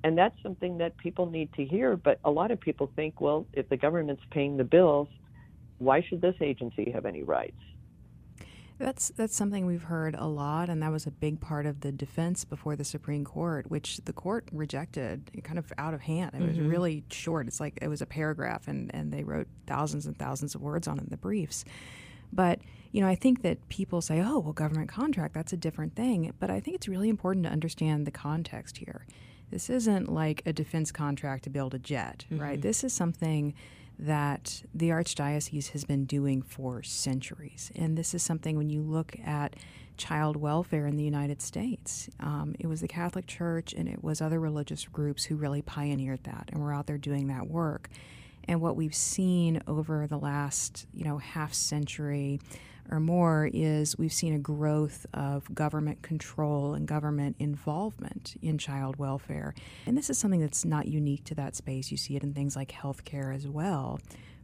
And 0.06 0.18
that's 0.18 0.42
something 0.42 0.78
that 0.78 0.96
people 0.96 1.30
need 1.30 1.52
to 1.56 1.66
hear. 1.66 1.98
But 1.98 2.22
a 2.24 2.32
lot 2.32 2.50
of 2.52 2.62
people 2.62 2.90
think, 2.96 3.20
well, 3.20 3.46
if 3.52 3.68
the 3.68 3.76
government's 3.76 4.24
paying 4.32 4.56
the 4.56 4.64
bills, 4.64 5.10
why 5.80 6.02
should 6.08 6.22
this 6.22 6.36
agency 6.40 6.92
have 6.92 7.06
any 7.06 7.24
rights? 7.24 7.60
That's 8.80 9.10
that's 9.16 9.36
something 9.36 9.66
we've 9.66 9.84
heard 9.84 10.16
a 10.16 10.28
lot, 10.28 10.70
and 10.70 10.84
that 10.84 10.92
was 10.92 11.08
a 11.08 11.12
big 11.12 11.42
part 11.42 11.66
of 11.66 11.82
the 11.82 11.92
defense 11.92 12.46
before 12.46 12.76
the 12.76 12.84
Supreme 12.84 13.26
Court, 13.26 13.72
which 13.72 13.98
the 14.06 14.14
court 14.14 14.48
rejected 14.52 15.32
kind 15.44 15.58
of 15.58 15.74
out 15.80 15.96
of 15.96 16.02
hand. 16.02 16.32
It 16.36 16.38
mm-hmm. 16.38 16.48
was 16.48 16.60
really 16.60 17.04
short. 17.10 17.48
It's 17.48 17.60
like 17.60 17.80
it 17.82 17.88
was 17.88 18.04
a 18.04 18.06
paragraph, 18.06 18.68
and, 18.68 18.94
and 18.94 19.12
they 19.12 19.24
wrote 19.24 19.48
thousands 19.66 20.06
and 20.06 20.18
thousands 20.18 20.54
of 20.54 20.62
words 20.62 20.88
on 20.88 21.00
it 21.00 21.06
in 21.06 21.10
the 21.10 21.18
briefs. 21.18 21.66
But 22.32 22.60
you 22.92 23.02
know, 23.02 23.08
I 23.08 23.16
think 23.16 23.42
that 23.42 23.68
people 23.68 24.00
say, 24.00 24.22
"Oh, 24.22 24.40
well, 24.40 24.54
government 24.54 24.90
contract, 24.90 25.34
that's 25.34 25.54
a 25.54 25.58
different 25.58 25.96
thing." 25.96 26.32
But 26.40 26.52
I 26.52 26.60
think 26.60 26.76
it's 26.76 26.88
really 26.88 27.10
important 27.10 27.46
to 27.46 27.52
understand 27.52 28.06
the 28.06 28.12
context 28.12 28.78
here. 28.78 29.08
This 29.50 29.72
isn't 29.72 30.12
like 30.14 30.44
a 30.46 30.54
defense 30.54 30.92
contract 30.92 31.46
to 31.46 31.50
build 31.50 31.74
a 31.74 31.80
jet, 31.80 32.26
mm-hmm. 32.30 32.44
right? 32.44 32.62
This 32.62 32.84
is 32.84 32.94
something 32.94 33.56
that 34.00 34.64
the 34.74 34.90
Archdiocese 34.90 35.70
has 35.70 35.84
been 35.84 36.06
doing 36.06 36.42
for 36.42 36.84
centuries. 36.84 37.72
And 37.76 37.98
this 37.98 38.14
is 38.14 38.22
something 38.22 38.58
when 38.58 38.70
you 38.70 38.82
look 38.82 39.18
at 39.26 39.56
child 39.98 40.38
welfare 40.38 40.86
in 40.86 40.98
the 40.98 41.04
United 41.04 41.42
States, 41.42 42.10
um, 42.20 42.56
it 42.60 42.68
was 42.68 42.82
the 42.82 42.88
Catholic 42.88 43.26
Church 43.26 43.74
and 43.74 43.90
it 43.90 44.04
was 44.04 44.22
other 44.22 44.40
religious 44.40 44.86
groups 44.86 45.26
who 45.26 45.36
really 45.36 45.64
pioneered 45.64 46.24
that 46.24 46.50
and 46.54 46.62
were 46.62 46.74
out 46.74 46.86
there 46.86 47.00
doing 47.00 47.28
that 47.28 47.50
work. 47.50 47.90
And 48.48 48.62
what 48.62 48.76
we've 48.76 48.96
seen 48.96 49.62
over 49.68 50.08
the 50.08 50.18
last, 50.18 50.86
you 50.94 51.04
know, 51.04 51.18
half 51.18 51.54
century 51.54 52.40
or 52.90 53.00
more 53.00 53.50
is 53.54 53.98
we've 53.98 54.14
seen 54.14 54.34
a 54.34 54.40
growth 54.40 55.06
of 55.14 55.54
government 55.54 56.02
control 56.02 56.74
and 56.74 56.88
government 56.88 57.36
involvement 57.40 58.36
in 58.42 58.58
child 58.58 58.98
welfare. 58.98 59.54
And 59.86 59.98
this 59.98 60.10
is 60.10 60.18
something 60.18 60.40
that's 60.40 60.66
not 60.66 60.88
unique 60.88 61.24
to 61.26 61.36
that 61.36 61.56
space. 61.56 61.92
You 61.92 61.98
see 61.98 62.16
it 62.16 62.24
in 62.24 62.34
things 62.34 62.56
like 62.56 62.72
healthcare 62.72 63.36
as 63.36 63.48
well, 63.48 64.00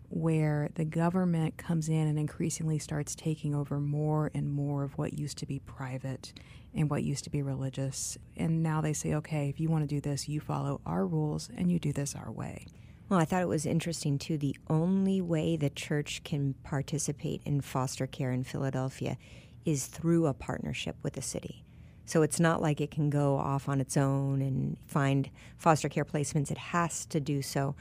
where 0.09 0.69
the 0.75 0.85
government 0.85 1.57
comes 1.57 1.89
in 1.89 2.07
and 2.07 2.19
increasingly 2.19 2.79
starts 2.79 3.15
taking 3.15 3.55
over 3.55 3.79
more 3.79 4.29
and 4.33 4.51
more 4.51 4.83
of 4.83 4.97
what 4.97 5.13
used 5.13 5.37
to 5.39 5.45
be 5.45 5.59
private 5.59 6.33
and 6.75 6.89
what 6.89 7.03
used 7.03 7.23
to 7.23 7.29
be 7.29 7.41
religious. 7.41 8.17
And 8.35 8.63
now 8.63 8.81
they 8.81 8.93
say, 8.93 9.13
okay, 9.15 9.49
if 9.49 9.59
you 9.59 9.69
want 9.69 9.87
to 9.87 9.95
do 9.95 10.01
this, 10.01 10.27
you 10.27 10.39
follow 10.39 10.81
our 10.85 11.05
rules 11.05 11.49
and 11.55 11.71
you 11.71 11.79
do 11.79 11.93
this 11.93 12.15
our 12.15 12.31
way. 12.31 12.65
Well, 13.09 13.19
I 13.19 13.25
thought 13.25 13.41
it 13.41 13.47
was 13.47 13.65
interesting 13.65 14.17
too. 14.17 14.37
The 14.37 14.55
only 14.69 15.21
way 15.21 15.55
the 15.55 15.69
church 15.69 16.23
can 16.23 16.55
participate 16.63 17.41
in 17.45 17.61
foster 17.61 18.07
care 18.07 18.31
in 18.31 18.43
Philadelphia 18.43 19.17
is 19.65 19.87
through 19.87 20.25
a 20.25 20.33
partnership 20.33 20.95
with 21.03 21.13
the 21.13 21.21
city. 21.21 21.63
So 22.05 22.21
it's 22.21 22.39
not 22.39 22.61
like 22.61 22.81
it 22.81 22.91
can 22.91 23.09
go 23.09 23.37
off 23.37 23.69
on 23.69 23.79
its 23.79 23.95
own 23.95 24.41
and 24.41 24.77
find 24.87 25.29
foster 25.57 25.89
care 25.89 26.05
placements. 26.05 26.51
It 26.51 26.57
has 26.57 27.05
to 27.07 27.19
do 27.19 27.41
so. 27.41 27.75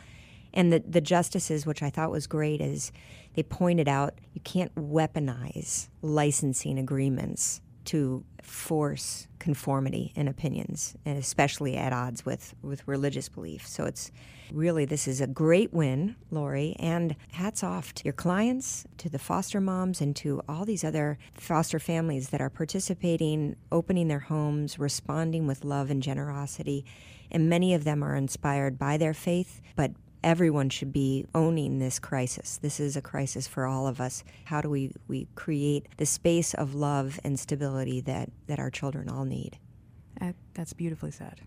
And 0.55 0.73
the, 0.73 0.81
the 0.81 1.01
justices, 1.01 1.67
which 1.67 1.83
I 1.83 1.91
thought 1.91 2.11
was 2.11 2.27
great, 2.27 2.61
is 2.61 2.93
they 3.35 3.43
pointed 3.43 3.89
out 3.89 4.15
you 4.35 4.41
can't 4.43 4.75
weaponize 4.75 5.89
licensing 6.03 6.79
agreements 6.79 7.61
to 7.87 8.25
force 8.43 9.27
conformity 9.39 10.13
in 10.15 10.29
opinions, 10.29 10.95
and 11.05 11.19
especially 11.19 11.77
at 11.77 11.93
odds 11.93 12.25
with, 12.25 12.55
with 12.63 12.87
religious 12.87 13.29
belief. 13.29 13.67
So 13.67 13.85
it's 13.85 14.11
really, 14.53 14.85
this 14.85 15.09
is 15.09 15.21
a 15.21 15.27
great 15.27 15.73
win, 15.73 16.17
Lori, 16.31 16.77
and 16.79 17.17
hats 17.33 17.65
off 17.65 17.95
to 17.95 18.05
your 18.05 18.13
clients, 18.13 18.85
to 18.99 19.09
the 19.09 19.19
foster 19.19 19.61
moms, 19.61 20.01
and 20.01 20.15
to 20.17 20.43
all 20.49 20.65
these 20.65 20.85
other 20.85 21.19
foster 21.35 21.79
families 21.79 22.29
that 22.29 22.41
are 22.41 22.51
participating, 22.51 23.57
opening 23.71 24.09
their 24.09 24.21
homes, 24.21 24.79
responding 24.79 25.47
with 25.47 25.65
love 25.65 25.91
and 25.91 26.03
generosity. 26.03 26.85
And 27.31 27.49
many 27.49 27.75
of 27.75 27.85
them 27.85 28.03
are 28.05 28.15
inspired 28.15 28.79
by 28.79 28.97
their 28.97 29.15
faith, 29.15 29.61
but 29.75 29.93
everyone 30.23 30.69
should 30.69 30.93
be 30.93 31.27
owning 31.35 31.79
this 31.79 31.99
crisis. 31.99 32.59
This 32.59 32.81
is 32.81 32.97
a 32.97 33.03
crisis 33.03 33.47
for 33.47 33.67
all 33.67 33.87
of 33.87 34.01
us. 34.01 34.25
How 34.45 34.61
do 34.61 34.71
we, 34.71 34.93
we 35.09 35.29
create 35.35 35.87
the 35.97 36.07
space 36.07 36.55
of 36.55 36.75
love 36.75 37.21
and 37.25 37.39
stability 37.39 38.01
that, 38.03 38.31
that 38.47 38.59
our 38.59 38.71
children 38.71 39.09
all 39.09 39.25
need? 39.25 39.59
Uh, 40.21 40.33
that's 40.55 40.73
beautifully 40.73 41.11
said. 41.11 41.41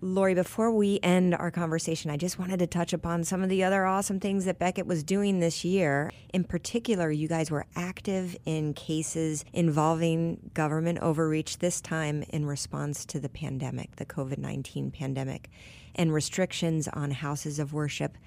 Lori, 0.00 0.34
before 0.34 0.70
we 0.70 0.98
end 1.02 1.34
our 1.34 1.50
conversation, 1.50 2.10
I 2.10 2.16
just 2.16 2.38
wanted 2.38 2.58
to 2.58 2.66
touch 2.66 2.92
upon 2.92 3.24
some 3.24 3.42
of 3.42 3.48
the 3.48 3.64
other 3.64 3.86
awesome 3.86 4.20
things 4.20 4.44
that 4.44 4.58
Becket 4.58 4.86
was 4.86 5.02
doing 5.02 5.40
this 5.40 5.64
year. 5.64 6.10
In 6.32 6.44
particular, 6.44 7.10
you 7.10 7.28
guys 7.28 7.50
were 7.50 7.64
active 7.74 8.36
in 8.44 8.74
cases 8.74 9.44
involving 9.52 10.50
government 10.52 10.98
overreach, 10.98 11.58
this 11.58 11.80
time 11.80 12.24
in 12.30 12.44
response 12.44 13.04
to 13.06 13.20
the 13.20 13.28
pandemic, 13.28 13.96
the 13.96 14.04
COVID 14.04 14.38
19 14.38 14.90
pandemic 14.90 15.48
and 15.94 16.12
restrictions 16.12 16.88
on 16.88 17.12
houses 17.12 17.58
of 17.58 17.72
worship. 17.72 18.18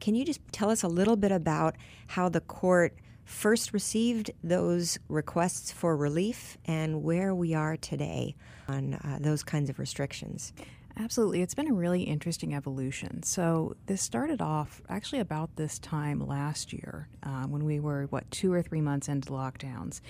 Can 0.00 0.14
you 0.14 0.24
just 0.24 0.40
tell 0.52 0.70
us 0.70 0.82
a 0.82 0.88
little 0.88 1.16
bit 1.16 1.32
about 1.32 1.74
how 2.08 2.28
the 2.28 2.40
court 2.40 2.94
first 3.24 3.72
received 3.72 4.30
those 4.42 4.98
requests 5.08 5.72
for 5.72 5.96
relief 5.96 6.58
and 6.66 7.02
where 7.02 7.34
we 7.34 7.54
are 7.54 7.76
today 7.76 8.36
on 8.68 8.94
uh, 8.94 9.18
those 9.20 9.42
kinds 9.42 9.70
of 9.70 9.78
restrictions? 9.78 10.52
Absolutely. 10.96 11.42
It's 11.42 11.54
been 11.54 11.68
a 11.68 11.74
really 11.74 12.02
interesting 12.02 12.54
evolution. 12.54 13.24
So, 13.24 13.74
this 13.86 14.00
started 14.00 14.40
off 14.40 14.80
actually 14.88 15.18
about 15.18 15.56
this 15.56 15.78
time 15.80 16.24
last 16.24 16.72
year 16.72 17.08
uh, 17.24 17.44
when 17.44 17.64
we 17.64 17.80
were, 17.80 18.04
what, 18.10 18.30
two 18.30 18.52
or 18.52 18.62
three 18.62 18.80
months 18.80 19.08
into 19.08 19.30
lockdowns. 19.30 20.00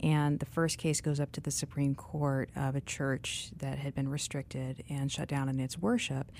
And 0.00 0.38
the 0.38 0.46
first 0.46 0.78
case 0.78 1.00
goes 1.00 1.18
up 1.18 1.32
to 1.32 1.40
the 1.40 1.50
Supreme 1.50 1.94
Court 1.94 2.50
of 2.54 2.76
a 2.76 2.80
church 2.80 3.50
that 3.56 3.78
had 3.78 3.94
been 3.94 4.08
restricted 4.08 4.84
and 4.88 5.10
shut 5.10 5.28
down 5.28 5.48
in 5.48 5.58
its 5.58 5.78
worship, 5.78 6.30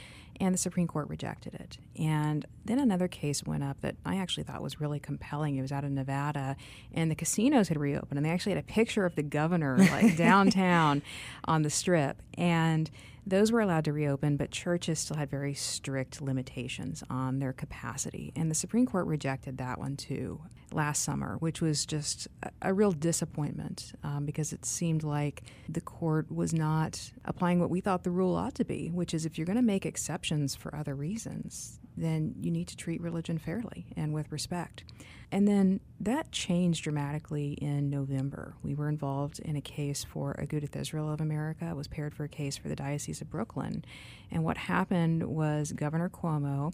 and 0.41 0.55
the 0.55 0.59
Supreme 0.59 0.87
Court 0.87 1.09
rejected 1.09 1.55
it. 1.55 1.79
And 1.97 2.47
then 2.65 2.79
another 2.79 3.09
case 3.09 3.43
went 3.45 3.65
up 3.65 3.81
that 3.81 3.97
I 4.05 4.17
actually 4.17 4.45
thought 4.45 4.63
was 4.63 4.81
really 4.81 5.01
compelling. 5.01 5.57
It 5.57 5.63
was 5.63 5.73
out 5.73 5.85
of 5.85 5.91
Nevada, 5.91 6.57
and 6.93 7.11
the 7.11 7.15
casinos 7.15 7.69
had 7.69 7.79
reopened, 7.79 8.19
and 8.19 8.25
they 8.25 8.31
actually 8.31 8.53
had 8.53 8.63
a 8.63 8.67
picture 8.67 9.05
of 9.05 9.17
the 9.17 9.23
governor 9.23 9.79
like 9.79 10.17
downtown 10.17 11.03
on 11.45 11.63
the 11.63 11.71
strip. 11.71 12.23
And 12.37 12.91
those 13.27 13.53
were 13.53 13.61
allowed 13.61 13.85
to 13.85 13.93
reopen, 13.93 14.37
but 14.37 14.51
churches 14.51 15.01
still 15.01 15.17
had 15.17 15.31
very 15.31 15.53
strict 15.55 16.23
limitations 16.23 17.05
on 17.11 17.41
their 17.41 17.53
capacity. 17.53 18.33
And 18.35 18.51
the 18.51 18.55
Supreme 18.55 18.87
Court 18.87 19.07
rejected 19.07 19.59
that 19.59 19.79
one 19.79 19.97
too 19.97 20.41
last 20.73 21.03
summer, 21.03 21.37
which 21.39 21.61
was 21.61 21.87
just 21.87 22.29
a, 22.43 22.51
a 22.63 22.75
real 22.75 22.93
disappointment 22.93 23.93
um, 24.03 24.25
because 24.25 24.53
it 24.53 24.65
seemed 24.65 25.03
like 25.03 25.43
the 25.69 25.81
court 25.81 26.31
was 26.31 26.53
not 26.53 27.13
applying 27.25 27.61
what 27.61 27.71
we 27.71 27.81
thought 27.81 28.05
the 28.05 28.11
rule 28.11 28.35
ought 28.35 28.55
to 28.55 28.65
be, 28.65 28.89
which 28.89 29.15
is 29.15 29.27
if 29.27 29.39
you're 29.39 29.47
going 29.47 29.57
to 29.57 29.63
make 29.63 29.87
exceptions 29.87 30.28
for 30.55 30.75
other 30.75 30.95
reasons, 30.95 31.81
then 31.97 32.35
you 32.41 32.51
need 32.51 32.69
to 32.69 32.77
treat 32.77 33.01
religion 33.01 33.39
fairly 33.39 33.87
and 33.97 34.13
with 34.13 34.31
respect. 34.31 34.85
And 35.31 35.47
then 35.47 35.81
that 36.01 36.33
changed 36.33 36.85
dramatically 36.85 37.53
in 37.53 37.91
November. 37.91 38.55
We 38.63 38.75
were 38.75 38.89
involved 38.89 39.41
in 39.41 39.57
a 39.57 39.61
case 39.61 40.05
for 40.05 40.35
Agudath 40.35 40.77
Israel 40.77 41.13
of 41.13 41.21
America. 41.21 41.69
It 41.69 41.77
was 41.77 41.89
paired 41.89 42.15
for 42.15 42.25
a 42.25 42.29
case 42.29 42.57
for 42.57 42.69
the 42.69 42.77
Diocese 42.77 43.21
of 43.21 43.29
Brooklyn. 43.29 43.85
And 44.31 44.45
what 44.45 44.57
happened 44.57 45.25
was 45.25 45.73
Governor 45.73 46.09
Cuomo 46.09 46.73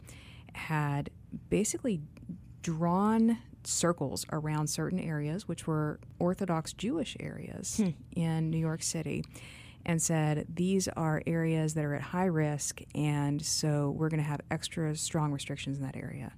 had 0.54 1.10
basically 1.50 2.00
drawn 2.62 3.38
circles 3.64 4.24
around 4.30 4.68
certain 4.68 5.00
areas, 5.00 5.48
which 5.48 5.66
were 5.66 5.98
Orthodox 6.18 6.72
Jewish 6.72 7.16
areas 7.18 7.78
hmm. 7.78 7.90
in 8.14 8.50
New 8.50 8.58
York 8.58 8.82
City, 8.82 9.24
and 9.86 10.00
said, 10.00 10.46
These 10.54 10.88
are 10.88 11.22
areas 11.26 11.74
that 11.74 11.84
are 11.84 11.94
at 11.94 12.02
high 12.02 12.26
risk, 12.26 12.82
and 12.94 13.44
so 13.44 13.90
we're 13.90 14.08
going 14.08 14.22
to 14.22 14.28
have 14.28 14.40
extra 14.50 14.96
strong 14.96 15.32
restrictions 15.32 15.78
in 15.78 15.84
that 15.84 15.96
area. 15.96 16.32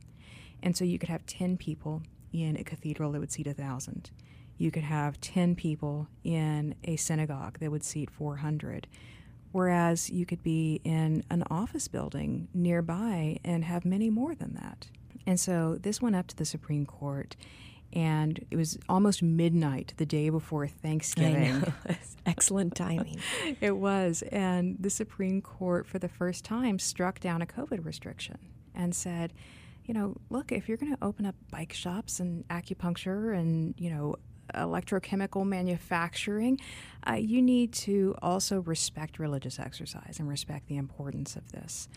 And 0.63 0.77
so 0.77 0.85
you 0.85 0.99
could 0.99 1.09
have 1.09 1.27
10 1.27 1.57
people 1.57 2.03
in 2.33 2.57
a 2.57 2.65
cathedral 2.65 3.13
that 3.13 3.21
would 3.21 3.33
seat 3.33 3.47
1,000. 3.47 4.11
You 4.59 4.71
could 4.71 4.85
have 4.85 5.21
10 5.21 5.55
people 5.55 6.09
in 6.25 6.75
a 6.85 6.97
synagogue 6.97 7.59
that 7.61 7.71
would 7.71 7.85
seat 7.85 8.11
400. 8.11 8.87
Whereas 9.53 10.11
you 10.11 10.27
could 10.27 10.43
be 10.43 10.81
in 10.85 11.25
an 11.31 11.43
office 11.51 11.89
building 11.89 12.49
nearby 12.53 13.39
and 13.45 13.65
have 13.65 13.85
many 13.85 14.11
more 14.11 14.35
than 14.35 14.55
that. 14.55 14.89
And 15.27 15.41
so 15.41 15.77
this 15.81 16.01
went 16.01 16.17
up 16.17 16.27
to 16.29 16.37
the 16.37 16.45
Supreme 16.45 16.87
Court, 16.87 17.37
and 17.93 18.45
it 18.51 18.57
was 18.57 18.79
almost 18.89 19.23
midnight 19.23 19.95
the 19.97 20.07
day 20.07 20.29
before 20.29 20.67
Thanksgiving. 20.67 21.73
Excellent 22.27 22.75
timing. 22.75 23.21
it 23.61 23.77
was. 23.77 24.23
And 24.31 24.77
the 24.79 24.91
Supreme 24.91 25.41
Court, 25.41 25.87
for 25.87 25.99
the 25.99 26.09
first 26.09 26.45
time, 26.45 26.79
struck 26.79 27.21
down 27.21 27.43
a 27.43 27.47
COVID 27.47 27.85
restriction 27.85 28.39
and 28.75 28.95
said, 28.95 29.33
you 29.85 29.95
know, 29.95 30.17
look, 30.31 30.53
if 30.53 30.69
you're 30.69 30.77
going 30.77 30.95
to 30.95 31.05
open 31.05 31.27
up 31.27 31.37
bike 31.51 31.73
shops 31.73 32.21
and 32.21 32.47
acupuncture 32.49 33.37
and, 33.39 33.75
you 33.79 33.91
know, 33.91 34.17
electrochemical 34.55 35.47
manufacturing, 35.47 36.61
uh, 37.09 37.15
you 37.15 37.41
need 37.41 37.73
to 37.73 38.15
also 38.21 38.61
respect 38.61 39.19
religious 39.19 39.59
exercise 39.59 40.17
and 40.19 40.29
respect 40.29 40.69
the 40.69 40.77
importance 40.77 41.37
of 41.37 41.53
this. 41.53 41.89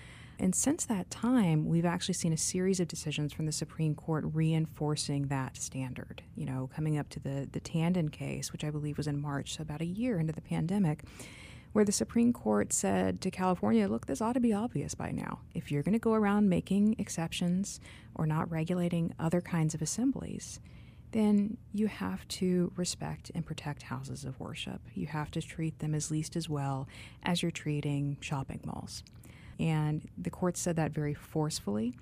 And 0.42 0.56
since 0.56 0.86
that 0.86 1.10
time, 1.10 1.68
we've 1.68 1.86
actually 1.86 2.14
seen 2.14 2.32
a 2.32 2.38
series 2.38 2.80
of 2.80 2.88
decisions 2.88 3.34
from 3.34 3.46
the 3.46 3.52
Supreme 3.52 3.94
Court 3.94 4.24
reinforcing 4.34 5.28
that 5.28 5.58
standard. 5.58 6.24
You 6.36 6.46
know, 6.46 6.70
coming 6.74 6.98
up 6.98 7.10
to 7.10 7.20
the, 7.20 7.50
the 7.52 7.60
Tandon 7.60 8.10
case, 8.10 8.54
which 8.54 8.64
I 8.64 8.70
believe 8.70 8.98
was 8.98 9.08
in 9.08 9.22
March, 9.22 9.58
so 9.58 9.64
about 9.64 9.82
a 9.82 9.86
year 9.86 10.18
into 10.18 10.32
the 10.32 10.42
pandemic 10.42 11.04
where 11.74 11.86
the 11.86 11.92
Supreme 11.92 12.34
Court 12.34 12.74
said 12.74 13.22
to 13.22 13.30
California, 13.30 13.88
look, 13.88 14.08
this 14.08 14.22
ought 14.22 14.34
to 14.34 14.40
be 14.40 14.54
obvious 14.54 14.96
by 14.96 15.12
now. 15.12 15.42
If 15.54 15.72
you're 15.72 15.84
going 15.84 15.94
to 15.94 16.00
go 16.00 16.14
around 16.14 16.50
making 16.50 16.96
exceptions 16.98 17.80
or 18.16 18.26
not 18.26 18.50
regulating 18.50 19.14
other 19.20 19.42
kinds 19.42 19.76
of 19.76 19.82
assemblies, 19.82 20.60
then 21.12 21.58
you 21.74 21.88
have 21.88 22.28
to 22.28 22.72
respect 22.76 23.30
and 23.36 23.46
protect 23.46 23.84
houses 23.84 24.26
of 24.26 24.40
worship. 24.40 24.82
You 24.96 25.08
have 25.08 25.30
to 25.32 25.42
treat 25.42 25.78
them 25.80 25.94
as 25.94 26.10
least 26.10 26.36
as 26.36 26.50
well 26.50 26.88
as 27.24 27.42
you're 27.42 27.52
treating 27.52 28.18
shopping 28.20 28.62
malls. 28.66 29.04
And 29.60 30.08
the 30.18 30.30
court 30.30 30.58
said 30.58 30.76
that 30.78 30.92
very 30.92 31.14
forcefully, 31.14 31.94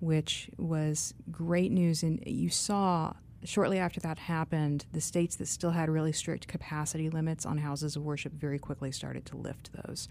which 0.00 0.50
was 0.58 1.14
great 1.30 1.72
news. 1.72 2.02
And 2.02 2.22
you 2.26 2.50
saw 2.50 3.14
shortly 3.44 3.78
after 3.78 4.00
that 4.00 4.18
happened, 4.18 4.86
the 4.92 5.00
states 5.00 5.36
that 5.36 5.46
still 5.46 5.70
had 5.70 5.88
really 5.88 6.12
strict 6.12 6.48
capacity 6.48 7.08
limits 7.08 7.46
on 7.46 7.58
houses 7.58 7.96
of 7.96 8.04
worship 8.04 8.32
very 8.32 8.58
quickly 8.58 8.92
started 8.92 9.24
to 9.26 9.36
lift 9.36 9.70
those. 9.72 10.08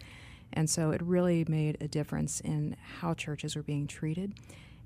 And 0.53 0.69
so 0.69 0.91
it 0.91 1.01
really 1.01 1.45
made 1.47 1.77
a 1.81 1.87
difference 1.87 2.39
in 2.39 2.75
how 2.99 3.13
churches 3.13 3.55
were 3.55 3.63
being 3.63 3.87
treated. 3.87 4.33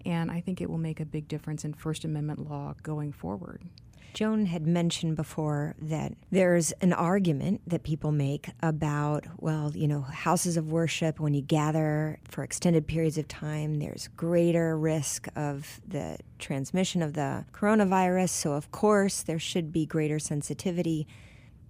And 0.05 0.31
I 0.31 0.41
think 0.41 0.61
it 0.61 0.69
will 0.69 0.77
make 0.77 0.99
a 0.99 1.05
big 1.05 1.27
difference 1.27 1.65
in 1.65 1.73
First 1.73 2.05
Amendment 2.05 2.49
law 2.49 2.73
going 2.81 3.11
forward. 3.11 3.63
Joan 4.13 4.45
had 4.47 4.67
mentioned 4.67 5.15
before 5.15 5.75
that 5.81 6.13
there's 6.31 6.71
an 6.81 6.93
argument 6.93 7.61
that 7.67 7.83
people 7.83 8.11
make 8.11 8.49
about, 8.61 9.25
well, 9.37 9.71
you 9.73 9.87
know, 9.87 10.01
houses 10.01 10.57
of 10.57 10.71
worship, 10.71 11.19
when 11.19 11.33
you 11.33 11.41
gather 11.41 12.19
for 12.27 12.43
extended 12.43 12.87
periods 12.87 13.17
of 13.17 13.27
time, 13.27 13.79
there's 13.79 14.09
greater 14.15 14.77
risk 14.77 15.27
of 15.35 15.79
the 15.87 16.17
transmission 16.37 17.01
of 17.01 17.13
the 17.13 17.45
coronavirus. 17.53 18.29
So, 18.29 18.53
of 18.53 18.71
course, 18.71 19.23
there 19.23 19.39
should 19.39 19.71
be 19.71 19.85
greater 19.85 20.19
sensitivity. 20.19 21.07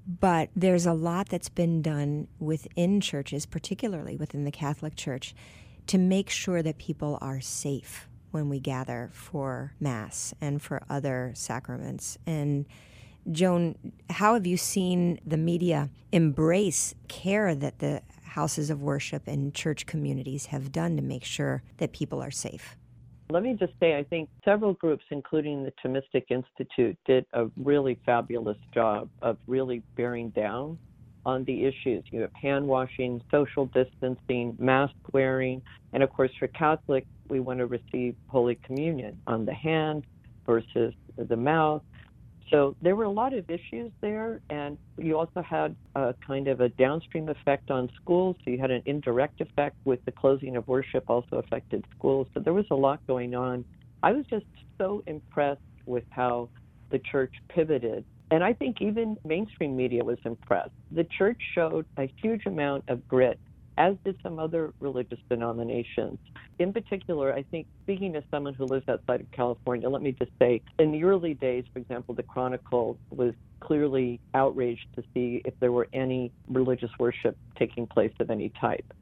But 0.07 0.49
there's 0.55 0.87
a 0.87 0.93
lot 0.93 1.29
that's 1.29 1.49
been 1.49 1.83
done 1.83 2.27
within 2.39 2.99
churches, 2.99 3.45
particularly 3.45 4.15
within 4.15 4.43
the 4.43 4.51
Catholic 4.51 4.95
Church, 4.95 5.35
to 5.85 5.99
make 5.99 6.31
sure 6.31 6.63
that 6.63 6.79
people 6.79 7.19
are 7.21 7.39
safe 7.41 8.08
when 8.31 8.49
we 8.49 8.59
gather 8.59 9.09
for 9.13 9.73
Mass 9.79 10.33
and 10.41 10.61
for 10.61 10.81
other 10.89 11.31
sacraments. 11.35 12.17
And 12.25 12.65
Joan, 13.31 13.75
how 14.09 14.33
have 14.33 14.47
you 14.47 14.57
seen 14.57 15.19
the 15.25 15.37
media 15.37 15.89
embrace 16.11 16.95
care 17.07 17.53
that 17.55 17.79
the 17.79 18.01
houses 18.23 18.69
of 18.69 18.81
worship 18.81 19.27
and 19.27 19.53
church 19.53 19.85
communities 19.85 20.47
have 20.47 20.71
done 20.71 20.95
to 20.95 21.01
make 21.01 21.23
sure 21.23 21.63
that 21.77 21.91
people 21.91 22.21
are 22.21 22.31
safe? 22.31 22.75
Let 23.31 23.43
me 23.43 23.55
just 23.59 23.73
say, 23.79 23.95
I 23.95 24.03
think 24.03 24.27
several 24.43 24.73
groups, 24.73 25.03
including 25.11 25.63
the 25.63 25.71
Thomistic 25.83 26.25
Institute, 26.29 26.97
did 27.05 27.25
a 27.33 27.45
really 27.57 27.99
fabulous 28.03 28.57
job 28.73 29.09
of 29.21 29.37
really 29.45 29.83
bearing 29.95 30.29
down 30.29 30.79
on 31.25 31.43
the 31.43 31.65
issues. 31.65 32.03
You 32.09 32.21
have 32.21 32.33
hand 32.33 32.67
washing, 32.67 33.21
social 33.29 33.67
distancing, 33.67 34.55
mask 34.57 34.95
wearing, 35.13 35.61
and 35.93 36.01
of 36.01 36.09
course, 36.11 36.31
for 36.39 36.47
Catholics, 36.47 37.07
we 37.29 37.39
want 37.39 37.59
to 37.59 37.67
receive 37.67 38.15
Holy 38.27 38.55
Communion 38.65 39.19
on 39.27 39.45
the 39.45 39.53
hand 39.53 40.03
versus 40.45 40.93
the 41.17 41.35
mouth. 41.35 41.81
So 42.49 42.75
there 42.81 42.95
were 42.95 43.03
a 43.03 43.11
lot 43.11 43.33
of 43.33 43.47
issues 43.49 43.91
there, 44.01 44.41
and 44.49 44.77
you 44.97 45.17
also 45.17 45.43
had 45.43 45.75
a 45.95 46.15
kind 46.25 46.47
of 46.47 46.61
a 46.61 46.69
downstream 46.69 47.29
effect 47.29 47.69
on 47.69 47.91
schools. 48.01 48.35
So 48.43 48.49
you 48.49 48.57
had 48.57 48.71
an 48.71 48.81
indirect 48.85 49.39
effect 49.39 49.75
with 49.85 50.03
the 50.05 50.11
closing 50.11 50.55
of 50.55 50.67
worship, 50.67 51.03
also 51.07 51.37
affected 51.37 51.85
schools. 51.95 52.27
So 52.33 52.39
there 52.39 52.53
was 52.53 52.65
a 52.71 52.75
lot 52.75 53.05
going 53.05 53.35
on. 53.35 53.63
I 54.01 54.13
was 54.13 54.25
just 54.29 54.45
so 54.79 55.03
impressed 55.05 55.61
with 55.85 56.05
how 56.09 56.49
the 56.89 56.99
church 56.99 57.33
pivoted 57.49 58.03
and 58.31 58.43
I 58.43 58.53
think 58.53 58.81
even 58.81 59.17
mainstream 59.25 59.75
media 59.75 60.03
was 60.03 60.19
impressed. 60.23 60.71
The 60.91 61.05
church 61.17 61.39
showed 61.55 61.85
a 61.97 62.11
huge 62.21 62.45
amount 62.45 62.83
of 62.87 63.07
grit, 63.07 63.39
as 63.77 63.95
did 64.05 64.17
some 64.21 64.37
other 64.37 64.73
religious 64.79 65.19
denominations. 65.29 66.19
In 66.59 66.73
particular, 66.73 67.33
I 67.33 67.43
think, 67.43 67.67
speaking 67.83 68.17
as 68.17 68.23
someone 68.29 68.53
who 68.53 68.65
lives 68.65 68.87
outside 68.89 69.21
of 69.21 69.31
California, 69.31 69.89
let 69.89 70.01
me 70.01 70.11
just 70.11 70.31
say, 70.39 70.61
in 70.77 70.91
the 70.91 71.05
early 71.05 71.33
days, 71.33 71.63
for 71.71 71.79
example, 71.79 72.13
the 72.13 72.23
Chronicle 72.23 72.97
was 73.09 73.33
clearly 73.61 74.19
outraged 74.33 74.87
to 74.95 75.03
see 75.13 75.41
if 75.45 75.53
there 75.61 75.71
were 75.71 75.87
any 75.93 76.33
religious 76.49 76.91
worship 76.99 77.37
taking 77.57 77.87
place 77.87 78.11
of 78.19 78.29
any 78.29 78.49
type. 78.49 78.93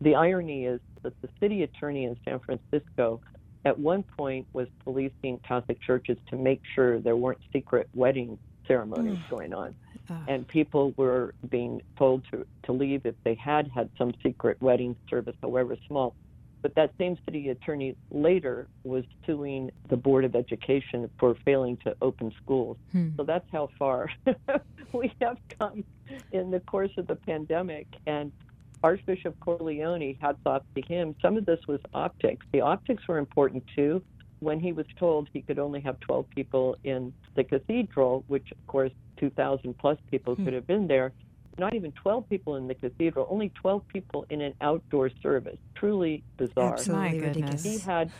The 0.00 0.16
irony 0.16 0.66
is 0.66 0.80
that 1.02 1.14
the 1.22 1.28
city 1.38 1.62
attorney 1.62 2.04
in 2.04 2.16
San 2.24 2.40
Francisco 2.40 3.20
at 3.64 3.78
one 3.78 4.02
point 4.02 4.48
was 4.52 4.66
policing 4.82 5.38
Catholic 5.46 5.80
churches 5.80 6.18
to 6.30 6.36
make 6.36 6.62
sure 6.74 6.98
there 6.98 7.16
weren't 7.16 7.38
secret 7.52 7.88
wedding 7.94 8.38
ceremonies 8.66 9.18
mm. 9.18 9.30
going 9.30 9.54
on. 9.54 9.74
And 10.28 10.46
people 10.46 10.92
were 10.96 11.32
being 11.48 11.80
told 11.96 12.22
to, 12.32 12.44
to 12.64 12.72
leave 12.72 13.06
if 13.06 13.14
they 13.24 13.34
had 13.34 13.68
had 13.68 13.88
some 13.96 14.12
secret 14.22 14.60
wedding 14.60 14.94
service, 15.08 15.36
however 15.40 15.76
small. 15.86 16.14
But 16.62 16.76
that 16.76 16.92
same 16.96 17.18
city 17.24 17.48
attorney 17.48 17.96
later 18.10 18.68
was 18.84 19.04
suing 19.26 19.70
the 19.88 19.96
Board 19.96 20.24
of 20.24 20.36
Education 20.36 21.10
for 21.18 21.34
failing 21.44 21.76
to 21.78 21.96
open 22.00 22.32
schools. 22.42 22.76
Hmm. 22.92 23.08
So 23.16 23.24
that's 23.24 23.48
how 23.50 23.68
far 23.78 24.08
we 24.92 25.12
have 25.20 25.38
come 25.58 25.84
in 26.30 26.50
the 26.50 26.60
course 26.60 26.92
of 26.96 27.08
the 27.08 27.16
pandemic. 27.16 27.88
And 28.06 28.30
Archbishop 28.82 29.38
Cordileone, 29.40 30.18
hats 30.20 30.38
off 30.46 30.62
to 30.76 30.82
him, 30.82 31.14
some 31.20 31.36
of 31.36 31.46
this 31.46 31.60
was 31.66 31.80
optics. 31.94 32.46
The 32.52 32.60
optics 32.60 33.06
were 33.08 33.18
important 33.18 33.64
too. 33.74 34.02
When 34.40 34.58
he 34.58 34.72
was 34.72 34.86
told 34.98 35.28
he 35.32 35.40
could 35.40 35.60
only 35.60 35.80
have 35.82 36.00
12 36.00 36.28
people 36.30 36.76
in 36.82 37.12
the 37.36 37.44
cathedral, 37.44 38.24
which 38.26 38.50
of 38.50 38.66
course 38.66 38.90
2,000 39.18 39.78
plus 39.78 39.98
people 40.10 40.34
hmm. 40.34 40.44
could 40.44 40.54
have 40.54 40.66
been 40.66 40.86
there, 40.86 41.12
not 41.58 41.74
even 41.74 41.92
12 41.92 42.28
people 42.28 42.56
in 42.56 42.66
the 42.66 42.74
cathedral, 42.74 43.26
only 43.30 43.50
12 43.50 43.86
people 43.88 44.26
in 44.30 44.40
an 44.40 44.54
outdoor 44.60 45.10
service. 45.22 45.58
Truly 45.74 46.22
bizarre. 46.36 46.74
Absolutely 46.74 47.20
ridiculous. 47.20 47.62
He 47.62 47.78
had 47.78 48.10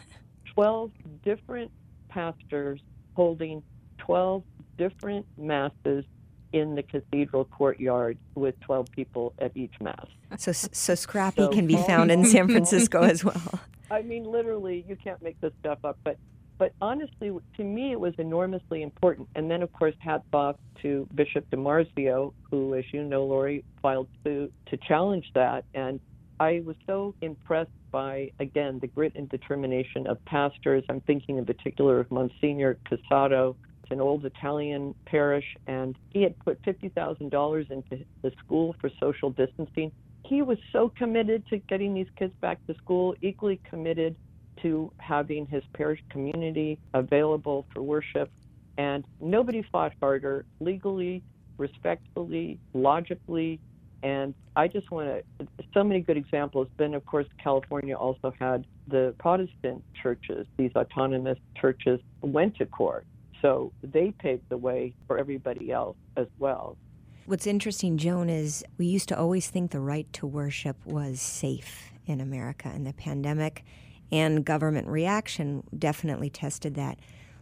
12 0.55 0.90
different 1.23 1.71
pastors 2.09 2.81
holding 3.14 3.62
12 3.99 4.42
different 4.77 5.27
masses 5.38 6.05
in 6.53 6.75
the 6.75 6.83
cathedral 6.83 7.45
courtyard 7.47 8.18
with 8.35 8.59
12 8.61 8.87
people 8.92 9.33
at 9.38 9.57
each 9.57 9.73
mass. 9.81 10.07
So, 10.37 10.53
so 10.53 10.95
Scrappy 10.95 11.42
so, 11.42 11.49
can 11.49 11.66
be 11.66 11.77
found 11.77 12.11
in 12.11 12.25
San 12.25 12.49
Francisco 12.49 13.03
as 13.03 13.25
well. 13.25 13.61
I 13.90 14.03
mean, 14.03 14.25
literally, 14.25 14.85
you 14.88 14.97
can't 14.97 15.23
make 15.23 15.40
this 15.40 15.53
stuff 15.61 15.79
up. 15.85 15.99
But, 16.05 16.18
but 16.62 16.75
honestly, 16.81 17.37
to 17.57 17.64
me, 17.64 17.90
it 17.90 17.98
was 17.98 18.14
enormously 18.18 18.85
important. 18.85 19.29
And 19.35 19.51
then, 19.51 19.62
of 19.62 19.72
course, 19.72 19.96
hats 19.98 20.22
off 20.33 20.55
to 20.83 21.09
Bishop 21.12 21.44
DiMarzio, 21.51 22.33
who, 22.48 22.77
as 22.77 22.85
you 22.92 23.03
know, 23.03 23.25
Lori, 23.25 23.64
filed 23.83 24.07
suit 24.22 24.53
to 24.66 24.77
challenge 24.77 25.29
that. 25.35 25.64
And 25.75 25.98
I 26.38 26.62
was 26.64 26.77
so 26.87 27.16
impressed 27.20 27.72
by, 27.90 28.31
again, 28.38 28.79
the 28.81 28.87
grit 28.87 29.12
and 29.16 29.29
determination 29.29 30.07
of 30.07 30.25
pastors. 30.25 30.85
I'm 30.88 31.01
thinking 31.01 31.38
in 31.38 31.44
particular 31.44 31.98
of 31.98 32.09
Monsignor 32.12 32.79
Cassato, 32.88 33.57
an 33.90 34.01
old 34.01 34.25
Italian 34.25 34.94
parish, 35.05 35.57
and 35.66 35.98
he 36.11 36.22
had 36.22 36.38
put 36.38 36.62
$50,000 36.62 37.70
into 37.72 38.05
the 38.22 38.31
school 38.38 38.77
for 38.81 38.88
social 39.01 39.31
distancing. 39.31 39.90
He 40.25 40.42
was 40.42 40.59
so 40.72 40.92
committed 40.96 41.44
to 41.48 41.59
getting 41.59 41.92
these 41.92 42.07
kids 42.16 42.35
back 42.40 42.64
to 42.68 42.75
school, 42.75 43.16
equally 43.20 43.61
committed 43.68 44.14
to 44.62 44.93
having 44.99 45.47
his 45.47 45.62
parish 45.73 46.03
community 46.11 46.79
available 46.95 47.67
for 47.73 47.83
worship. 47.83 48.31
And 48.79 49.05
nobody 49.21 49.62
fought 49.71 49.93
harder 50.01 50.45
legally, 50.61 51.23
respectfully, 51.59 52.59
logically. 52.75 53.61
And 54.03 54.35
I 54.57 54.69
just 54.69 54.91
want 54.91 55.25
to, 55.38 55.49
so 55.73 55.85
many 55.85 56.01
good 56.01 56.17
examples. 56.17 56.69
Then, 56.77 56.95
of 56.95 57.05
course, 57.07 57.27
California 57.43 57.95
also 57.95 58.33
had 58.38 58.67
the 58.88 59.15
Protestant 59.19 59.85
churches, 60.03 60.47
these 60.57 60.73
autonomous 60.75 61.38
churches 61.55 62.01
went 62.23 62.57
to 62.57 62.67
court 62.67 63.07
so 63.43 63.73
they 63.83 64.12
paved 64.12 64.49
the 64.49 64.57
way 64.57 64.95
for 65.07 65.19
everybody 65.19 65.71
else 65.71 65.97
as 66.17 66.29
well. 66.38 66.79
What's 67.27 67.47
interesting, 67.47 67.99
Joan, 67.99 68.31
is 68.31 68.65
we 68.79 68.87
used 68.87 69.09
to 69.09 69.19
always 69.19 69.51
think 69.51 69.73
the 69.73 69.81
right 69.81 70.11
to 70.15 70.27
worship 70.27 70.77
was 70.87 71.21
safe 71.21 71.93
in 72.07 72.21
America, 72.21 72.71
and 72.73 72.87
the 72.87 72.93
pandemic 72.93 73.65
and 74.12 74.44
government 74.44 74.87
reaction 74.87 75.64
definitely 75.77 76.29
tested 76.31 76.75
that. 76.75 76.98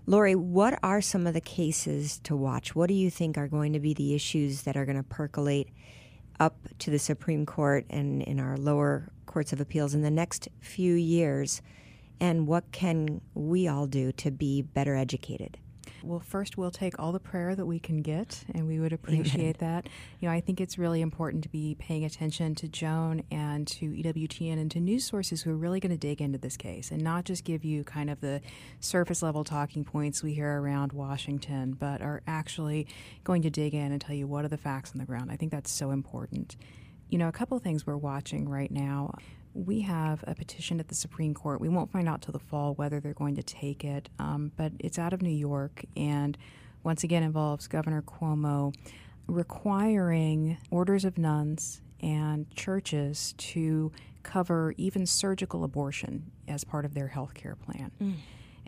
Lori, 0.06 0.34
what 0.34 0.78
are 0.82 1.00
some 1.00 1.26
of 1.26 1.34
the 1.34 1.40
cases 1.40 2.18
to 2.20 2.34
watch? 2.34 2.74
What 2.74 2.88
do 2.88 2.94
you 2.94 3.10
think 3.10 3.36
are 3.36 3.48
going 3.48 3.74
to 3.74 3.80
be 3.80 3.92
the 3.92 4.14
issues 4.14 4.62
that 4.62 4.76
are 4.76 4.86
going 4.86 4.96
to 4.96 5.02
percolate 5.02 5.68
up 6.38 6.56
to 6.78 6.90
the 6.90 6.98
Supreme 6.98 7.44
Court 7.44 7.84
and 7.90 8.22
in 8.22 8.40
our 8.40 8.56
lower 8.56 9.10
courts 9.26 9.52
of 9.52 9.60
appeals 9.60 9.94
in 9.94 10.02
the 10.02 10.10
next 10.10 10.48
few 10.60 10.94
years? 10.94 11.60
And 12.18 12.46
what 12.46 12.70
can 12.72 13.20
we 13.34 13.68
all 13.68 13.86
do 13.86 14.12
to 14.12 14.30
be 14.30 14.62
better 14.62 14.96
educated? 14.96 15.58
Well, 16.02 16.20
first, 16.20 16.56
we'll 16.56 16.70
take 16.70 16.98
all 16.98 17.12
the 17.12 17.20
prayer 17.20 17.54
that 17.54 17.66
we 17.66 17.78
can 17.78 18.02
get, 18.02 18.44
and 18.54 18.66
we 18.66 18.80
would 18.80 18.92
appreciate 18.92 19.58
that. 19.58 19.88
You 20.18 20.28
know, 20.28 20.34
I 20.34 20.40
think 20.40 20.60
it's 20.60 20.78
really 20.78 21.00
important 21.02 21.42
to 21.42 21.48
be 21.48 21.76
paying 21.78 22.04
attention 22.04 22.54
to 22.56 22.68
Joan 22.68 23.22
and 23.30 23.66
to 23.68 23.90
EWTN 23.90 24.58
and 24.58 24.70
to 24.70 24.80
news 24.80 25.04
sources 25.04 25.42
who 25.42 25.50
are 25.50 25.56
really 25.56 25.80
going 25.80 25.92
to 25.92 25.98
dig 25.98 26.20
into 26.20 26.38
this 26.38 26.56
case 26.56 26.90
and 26.90 27.02
not 27.02 27.24
just 27.24 27.44
give 27.44 27.64
you 27.64 27.84
kind 27.84 28.08
of 28.08 28.20
the 28.20 28.40
surface 28.80 29.22
level 29.22 29.44
talking 29.44 29.84
points 29.84 30.22
we 30.22 30.34
hear 30.34 30.60
around 30.60 30.92
Washington, 30.92 31.72
but 31.72 32.00
are 32.00 32.22
actually 32.26 32.86
going 33.24 33.42
to 33.42 33.50
dig 33.50 33.74
in 33.74 33.92
and 33.92 34.00
tell 34.00 34.14
you 34.16 34.26
what 34.26 34.44
are 34.44 34.48
the 34.48 34.56
facts 34.56 34.92
on 34.92 34.98
the 34.98 35.06
ground. 35.06 35.30
I 35.30 35.36
think 35.36 35.52
that's 35.52 35.70
so 35.70 35.90
important. 35.90 36.56
You 37.08 37.18
know, 37.18 37.28
a 37.28 37.32
couple 37.32 37.56
of 37.56 37.62
things 37.62 37.86
we're 37.86 37.96
watching 37.96 38.48
right 38.48 38.70
now 38.70 39.14
we 39.54 39.80
have 39.80 40.24
a 40.26 40.34
petition 40.34 40.80
at 40.80 40.88
the 40.88 40.94
Supreme 40.94 41.34
Court. 41.34 41.60
We 41.60 41.68
won't 41.68 41.90
find 41.90 42.08
out 42.08 42.22
till 42.22 42.32
the 42.32 42.38
fall 42.38 42.74
whether 42.74 43.00
they're 43.00 43.14
going 43.14 43.36
to 43.36 43.42
take 43.42 43.84
it, 43.84 44.08
um, 44.18 44.52
but 44.56 44.72
it's 44.78 44.98
out 44.98 45.12
of 45.12 45.22
New 45.22 45.30
York 45.30 45.84
and 45.96 46.36
once 46.82 47.04
again 47.04 47.22
involves 47.22 47.66
Governor 47.66 48.02
Cuomo 48.02 48.74
requiring 49.26 50.56
orders 50.70 51.04
of 51.04 51.18
nuns 51.18 51.82
and 52.00 52.50
churches 52.54 53.34
to 53.36 53.92
cover 54.22 54.74
even 54.76 55.06
surgical 55.06 55.64
abortion 55.64 56.30
as 56.48 56.64
part 56.64 56.84
of 56.84 56.94
their 56.94 57.08
health 57.08 57.34
care 57.34 57.54
plan. 57.54 57.90
Mm 58.00 58.14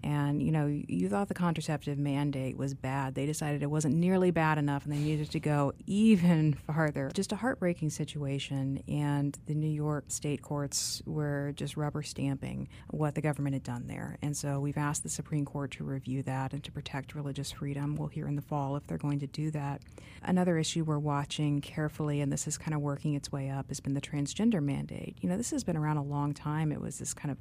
and 0.03 0.43
you 0.43 0.51
know 0.51 0.67
you 0.67 1.09
thought 1.09 1.29
the 1.29 1.35
contraceptive 1.35 1.99
mandate 1.99 2.57
was 2.57 2.75
bad. 2.75 3.15
They 3.15 3.27
decided 3.27 3.63
it 3.63 3.71
wasn't 3.71 3.95
nearly 3.95 4.31
bad 4.31 4.59
enough 4.59 4.85
and 4.85 4.93
they 4.93 4.99
needed 4.99 5.31
to 5.31 5.41
go 5.41 5.73
even 5.87 6.55
farther. 6.55 7.11
Just 7.15 7.33
a 7.33 7.37
heartbreaking 7.37 7.91
situation. 7.91 8.83
And 8.89 9.39
the 9.47 9.55
new 9.55 9.71
york 9.71 10.05
state 10.09 10.43
courts 10.43 11.03
were 11.07 11.53
just 11.57 11.77
rubber 11.77 12.03
stamping 12.03 12.69
what 12.91 13.15
the 13.15 13.21
government 13.21 13.55
had 13.55 13.63
done 13.63 13.87
there. 13.87 14.19
And 14.23 14.37
so 14.37 14.61
we've 14.61 14.79
asked 14.79 15.03
the 15.03 15.09
supreme 15.09 15.45
court 15.45 15.73
to 15.73 15.85
review 15.85 16.23
that 16.25 16.53
and 16.53 16.63
to 16.65 16.73
protect 16.73 17.15
religious 17.15 17.53
freedom. 17.53 17.97
We'll 17.97 18.09
hear 18.09 18.27
in 18.27 18.37
the 18.37 18.43
fall 18.43 18.77
if 18.77 18.87
they're 18.87 18.99
going 18.99 19.21
to 19.21 19.27
do 19.27 19.51
that. 19.53 19.83
Another 20.23 20.59
issue 20.59 20.85
we're 20.85 20.99
watching 20.99 21.61
carefully 21.61 22.21
and 22.21 22.33
this 22.33 22.47
is 22.47 22.59
kind 22.59 22.75
of 22.75 22.81
working 22.81 23.15
its 23.15 23.31
way 23.31 23.51
up 23.51 23.69
has 23.69 23.81
been 23.81 23.95
the 23.95 24.01
transgender 24.01 24.63
mandate. 24.63 25.17
You 25.21 25.29
know 25.29 25.37
this 25.37 25.51
has 25.51 25.65
been 25.65 25.77
around 25.77 25.99
a 25.99 26.03
long 26.03 26.35
time. 26.35 26.73
It 26.73 26.81
was 26.81 26.99
this 26.99 27.15
kind 27.15 27.31
of 27.31 27.39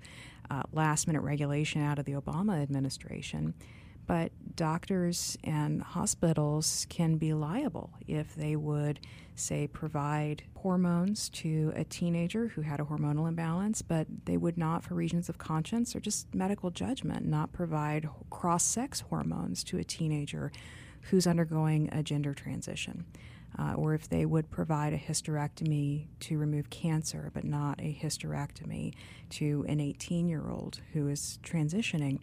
uh, 0.50 0.64
last 0.74 1.08
minute 1.08 1.22
regulation 1.22 1.82
out 1.82 1.98
of 1.98 2.06
the 2.06 2.12
Obama 2.14 2.51
administration. 2.54 3.54
But 4.08 4.32
doctors 4.56 5.38
and 5.44 5.82
hospitals 5.82 6.86
can 6.90 7.18
be 7.18 7.34
liable 7.34 7.92
if 8.08 8.36
they 8.36 8.56
would, 8.56 9.00
say, 9.36 9.68
provide 9.68 10.44
hormones 10.56 11.30
to 11.30 11.72
a 11.76 11.84
teenager 11.84 12.48
who 12.50 12.62
had 12.62 12.80
a 12.80 12.84
hormonal 12.84 13.28
imbalance, 13.28 13.82
but 13.82 14.08
they 14.26 14.38
would 14.38 14.58
not, 14.58 14.84
for 14.84 14.96
reasons 14.96 15.30
of 15.30 15.38
conscience 15.38 15.96
or 15.96 16.00
just 16.00 16.34
medical 16.34 16.72
judgment, 16.72 17.26
not 17.26 17.54
provide 17.54 18.10
cross 18.30 18.66
sex 18.66 19.02
hormones 19.02 19.64
to 19.66 19.78
a 19.78 19.84
teenager 19.84 20.52
who's 21.04 21.26
undergoing 21.26 21.90
a 21.92 22.04
gender 22.04 22.34
transition 22.34 23.06
uh, 23.62 23.74
or 23.74 23.94
if 23.94 24.10
they 24.10 24.26
would 24.26 24.50
provide 24.50 24.94
a 24.94 24.98
hysterectomy 24.98 26.08
to 26.20 26.38
remove 26.38 26.70
cancer, 26.70 27.30
but 27.34 27.44
not 27.44 27.80
a 27.80 27.98
hysterectomy 28.02 28.94
to 29.30 29.64
an 29.68 29.80
18 29.80 30.28
year 30.28 30.50
old 30.50 30.80
who 30.94 31.08
is 31.08 31.38
transitioning. 31.44 32.20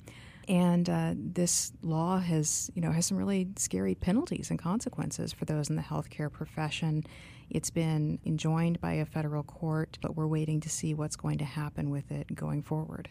And 0.49 0.89
uh, 0.89 1.15
this 1.15 1.73
law 1.83 2.19
has, 2.19 2.71
you 2.75 2.81
know, 2.81 2.91
has 2.91 3.07
some 3.07 3.19
really 3.19 3.49
scary 3.57 3.95
penalties 3.95 4.51
and 4.51 4.59
consequences 4.59 5.33
for 5.33 5.45
those 5.45 5.69
in 5.69 5.77
the 5.77 5.83
healthcare 5.83 6.33
profession. 6.33 7.05
It's 7.51 7.71
been 7.71 8.19
enjoined 8.25 8.81
by 8.81 8.95
a 8.95 9.05
federal 9.05 9.43
court, 9.43 9.99
but 10.01 10.17
we're 10.17 10.27
waiting 10.27 10.61
to 10.61 10.69
see 10.69 10.95
what's 10.95 11.17
going 11.17 11.39
to 11.39 11.45
happen 11.45 11.91
with 11.91 12.11
it 12.11 12.35
going 12.35 12.63
forward. 12.63 13.11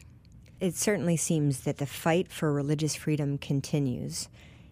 It 0.59 0.75
certainly 0.75 1.15
seems 1.15 1.61
that 1.61 1.77
the 1.77 1.85
fight 1.85 2.31
for 2.31 2.51
religious 2.51 2.95
freedom 2.95 3.37
continues. 3.37 4.27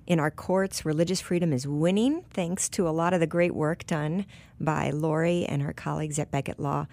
In 0.08 0.20
our 0.20 0.30
courts, 0.30 0.86
religious 0.86 1.20
freedom 1.20 1.52
is 1.52 1.68
winning 1.68 2.24
thanks 2.30 2.70
to 2.70 2.88
a 2.88 2.92
lot 2.92 3.14
of 3.14 3.20
the 3.20 3.28
great 3.28 3.56
work 3.56 3.88
done 3.88 4.28
by 4.60 4.92
Lori 4.92 5.46
and 5.46 5.64
her 5.64 5.74
colleagues 5.74 6.20
at 6.20 6.30
Becket 6.30 6.60
Law. 6.60 6.86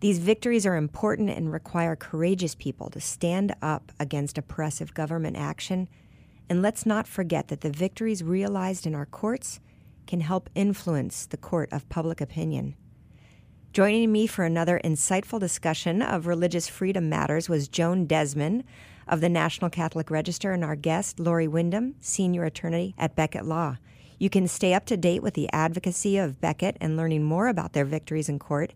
These 0.00 0.18
victories 0.18 0.66
are 0.66 0.76
important 0.76 1.30
and 1.30 1.52
require 1.52 1.94
courageous 1.94 2.56
people 2.56 2.90
to 2.90 3.00
stand 3.00 3.54
up 3.62 3.92
against 4.00 4.38
oppressive 4.38 4.92
government 4.92 5.36
action. 5.36 5.88
And 6.48 6.60
let's 6.60 6.84
not 6.84 7.06
forget 7.06 7.46
that 7.48 7.60
the 7.60 7.70
victories 7.70 8.24
realized 8.24 8.86
in 8.86 8.94
our 8.94 9.06
courts 9.06 9.60
can 10.08 10.20
help 10.20 10.50
influence 10.56 11.26
the 11.26 11.36
court 11.36 11.72
of 11.72 11.88
public 11.88 12.20
opinion. 12.20 12.74
Joining 13.72 14.10
me 14.10 14.26
for 14.26 14.44
another 14.44 14.80
insightful 14.82 15.38
discussion 15.38 16.02
of 16.02 16.26
religious 16.26 16.66
freedom 16.68 17.08
matters 17.08 17.48
was 17.48 17.68
Joan 17.68 18.06
Desmond 18.06 18.64
of 19.08 19.20
the 19.20 19.28
National 19.28 19.70
Catholic 19.70 20.10
Register 20.10 20.52
and 20.52 20.64
our 20.64 20.76
guest, 20.76 21.18
Lori 21.18 21.48
Windham, 21.48 21.94
senior 22.00 22.44
attorney 22.44 22.94
at 22.98 23.16
Becket 23.16 23.44
Law. 23.44 23.78
You 24.18 24.30
can 24.30 24.48
stay 24.48 24.74
up 24.74 24.86
to 24.86 24.96
date 24.96 25.22
with 25.22 25.34
the 25.34 25.50
advocacy 25.52 26.18
of 26.18 26.40
Becket 26.40 26.76
and 26.80 26.96
learning 26.96 27.22
more 27.22 27.48
about 27.48 27.72
their 27.72 27.84
victories 27.84 28.28
in 28.28 28.38
court 28.38 28.72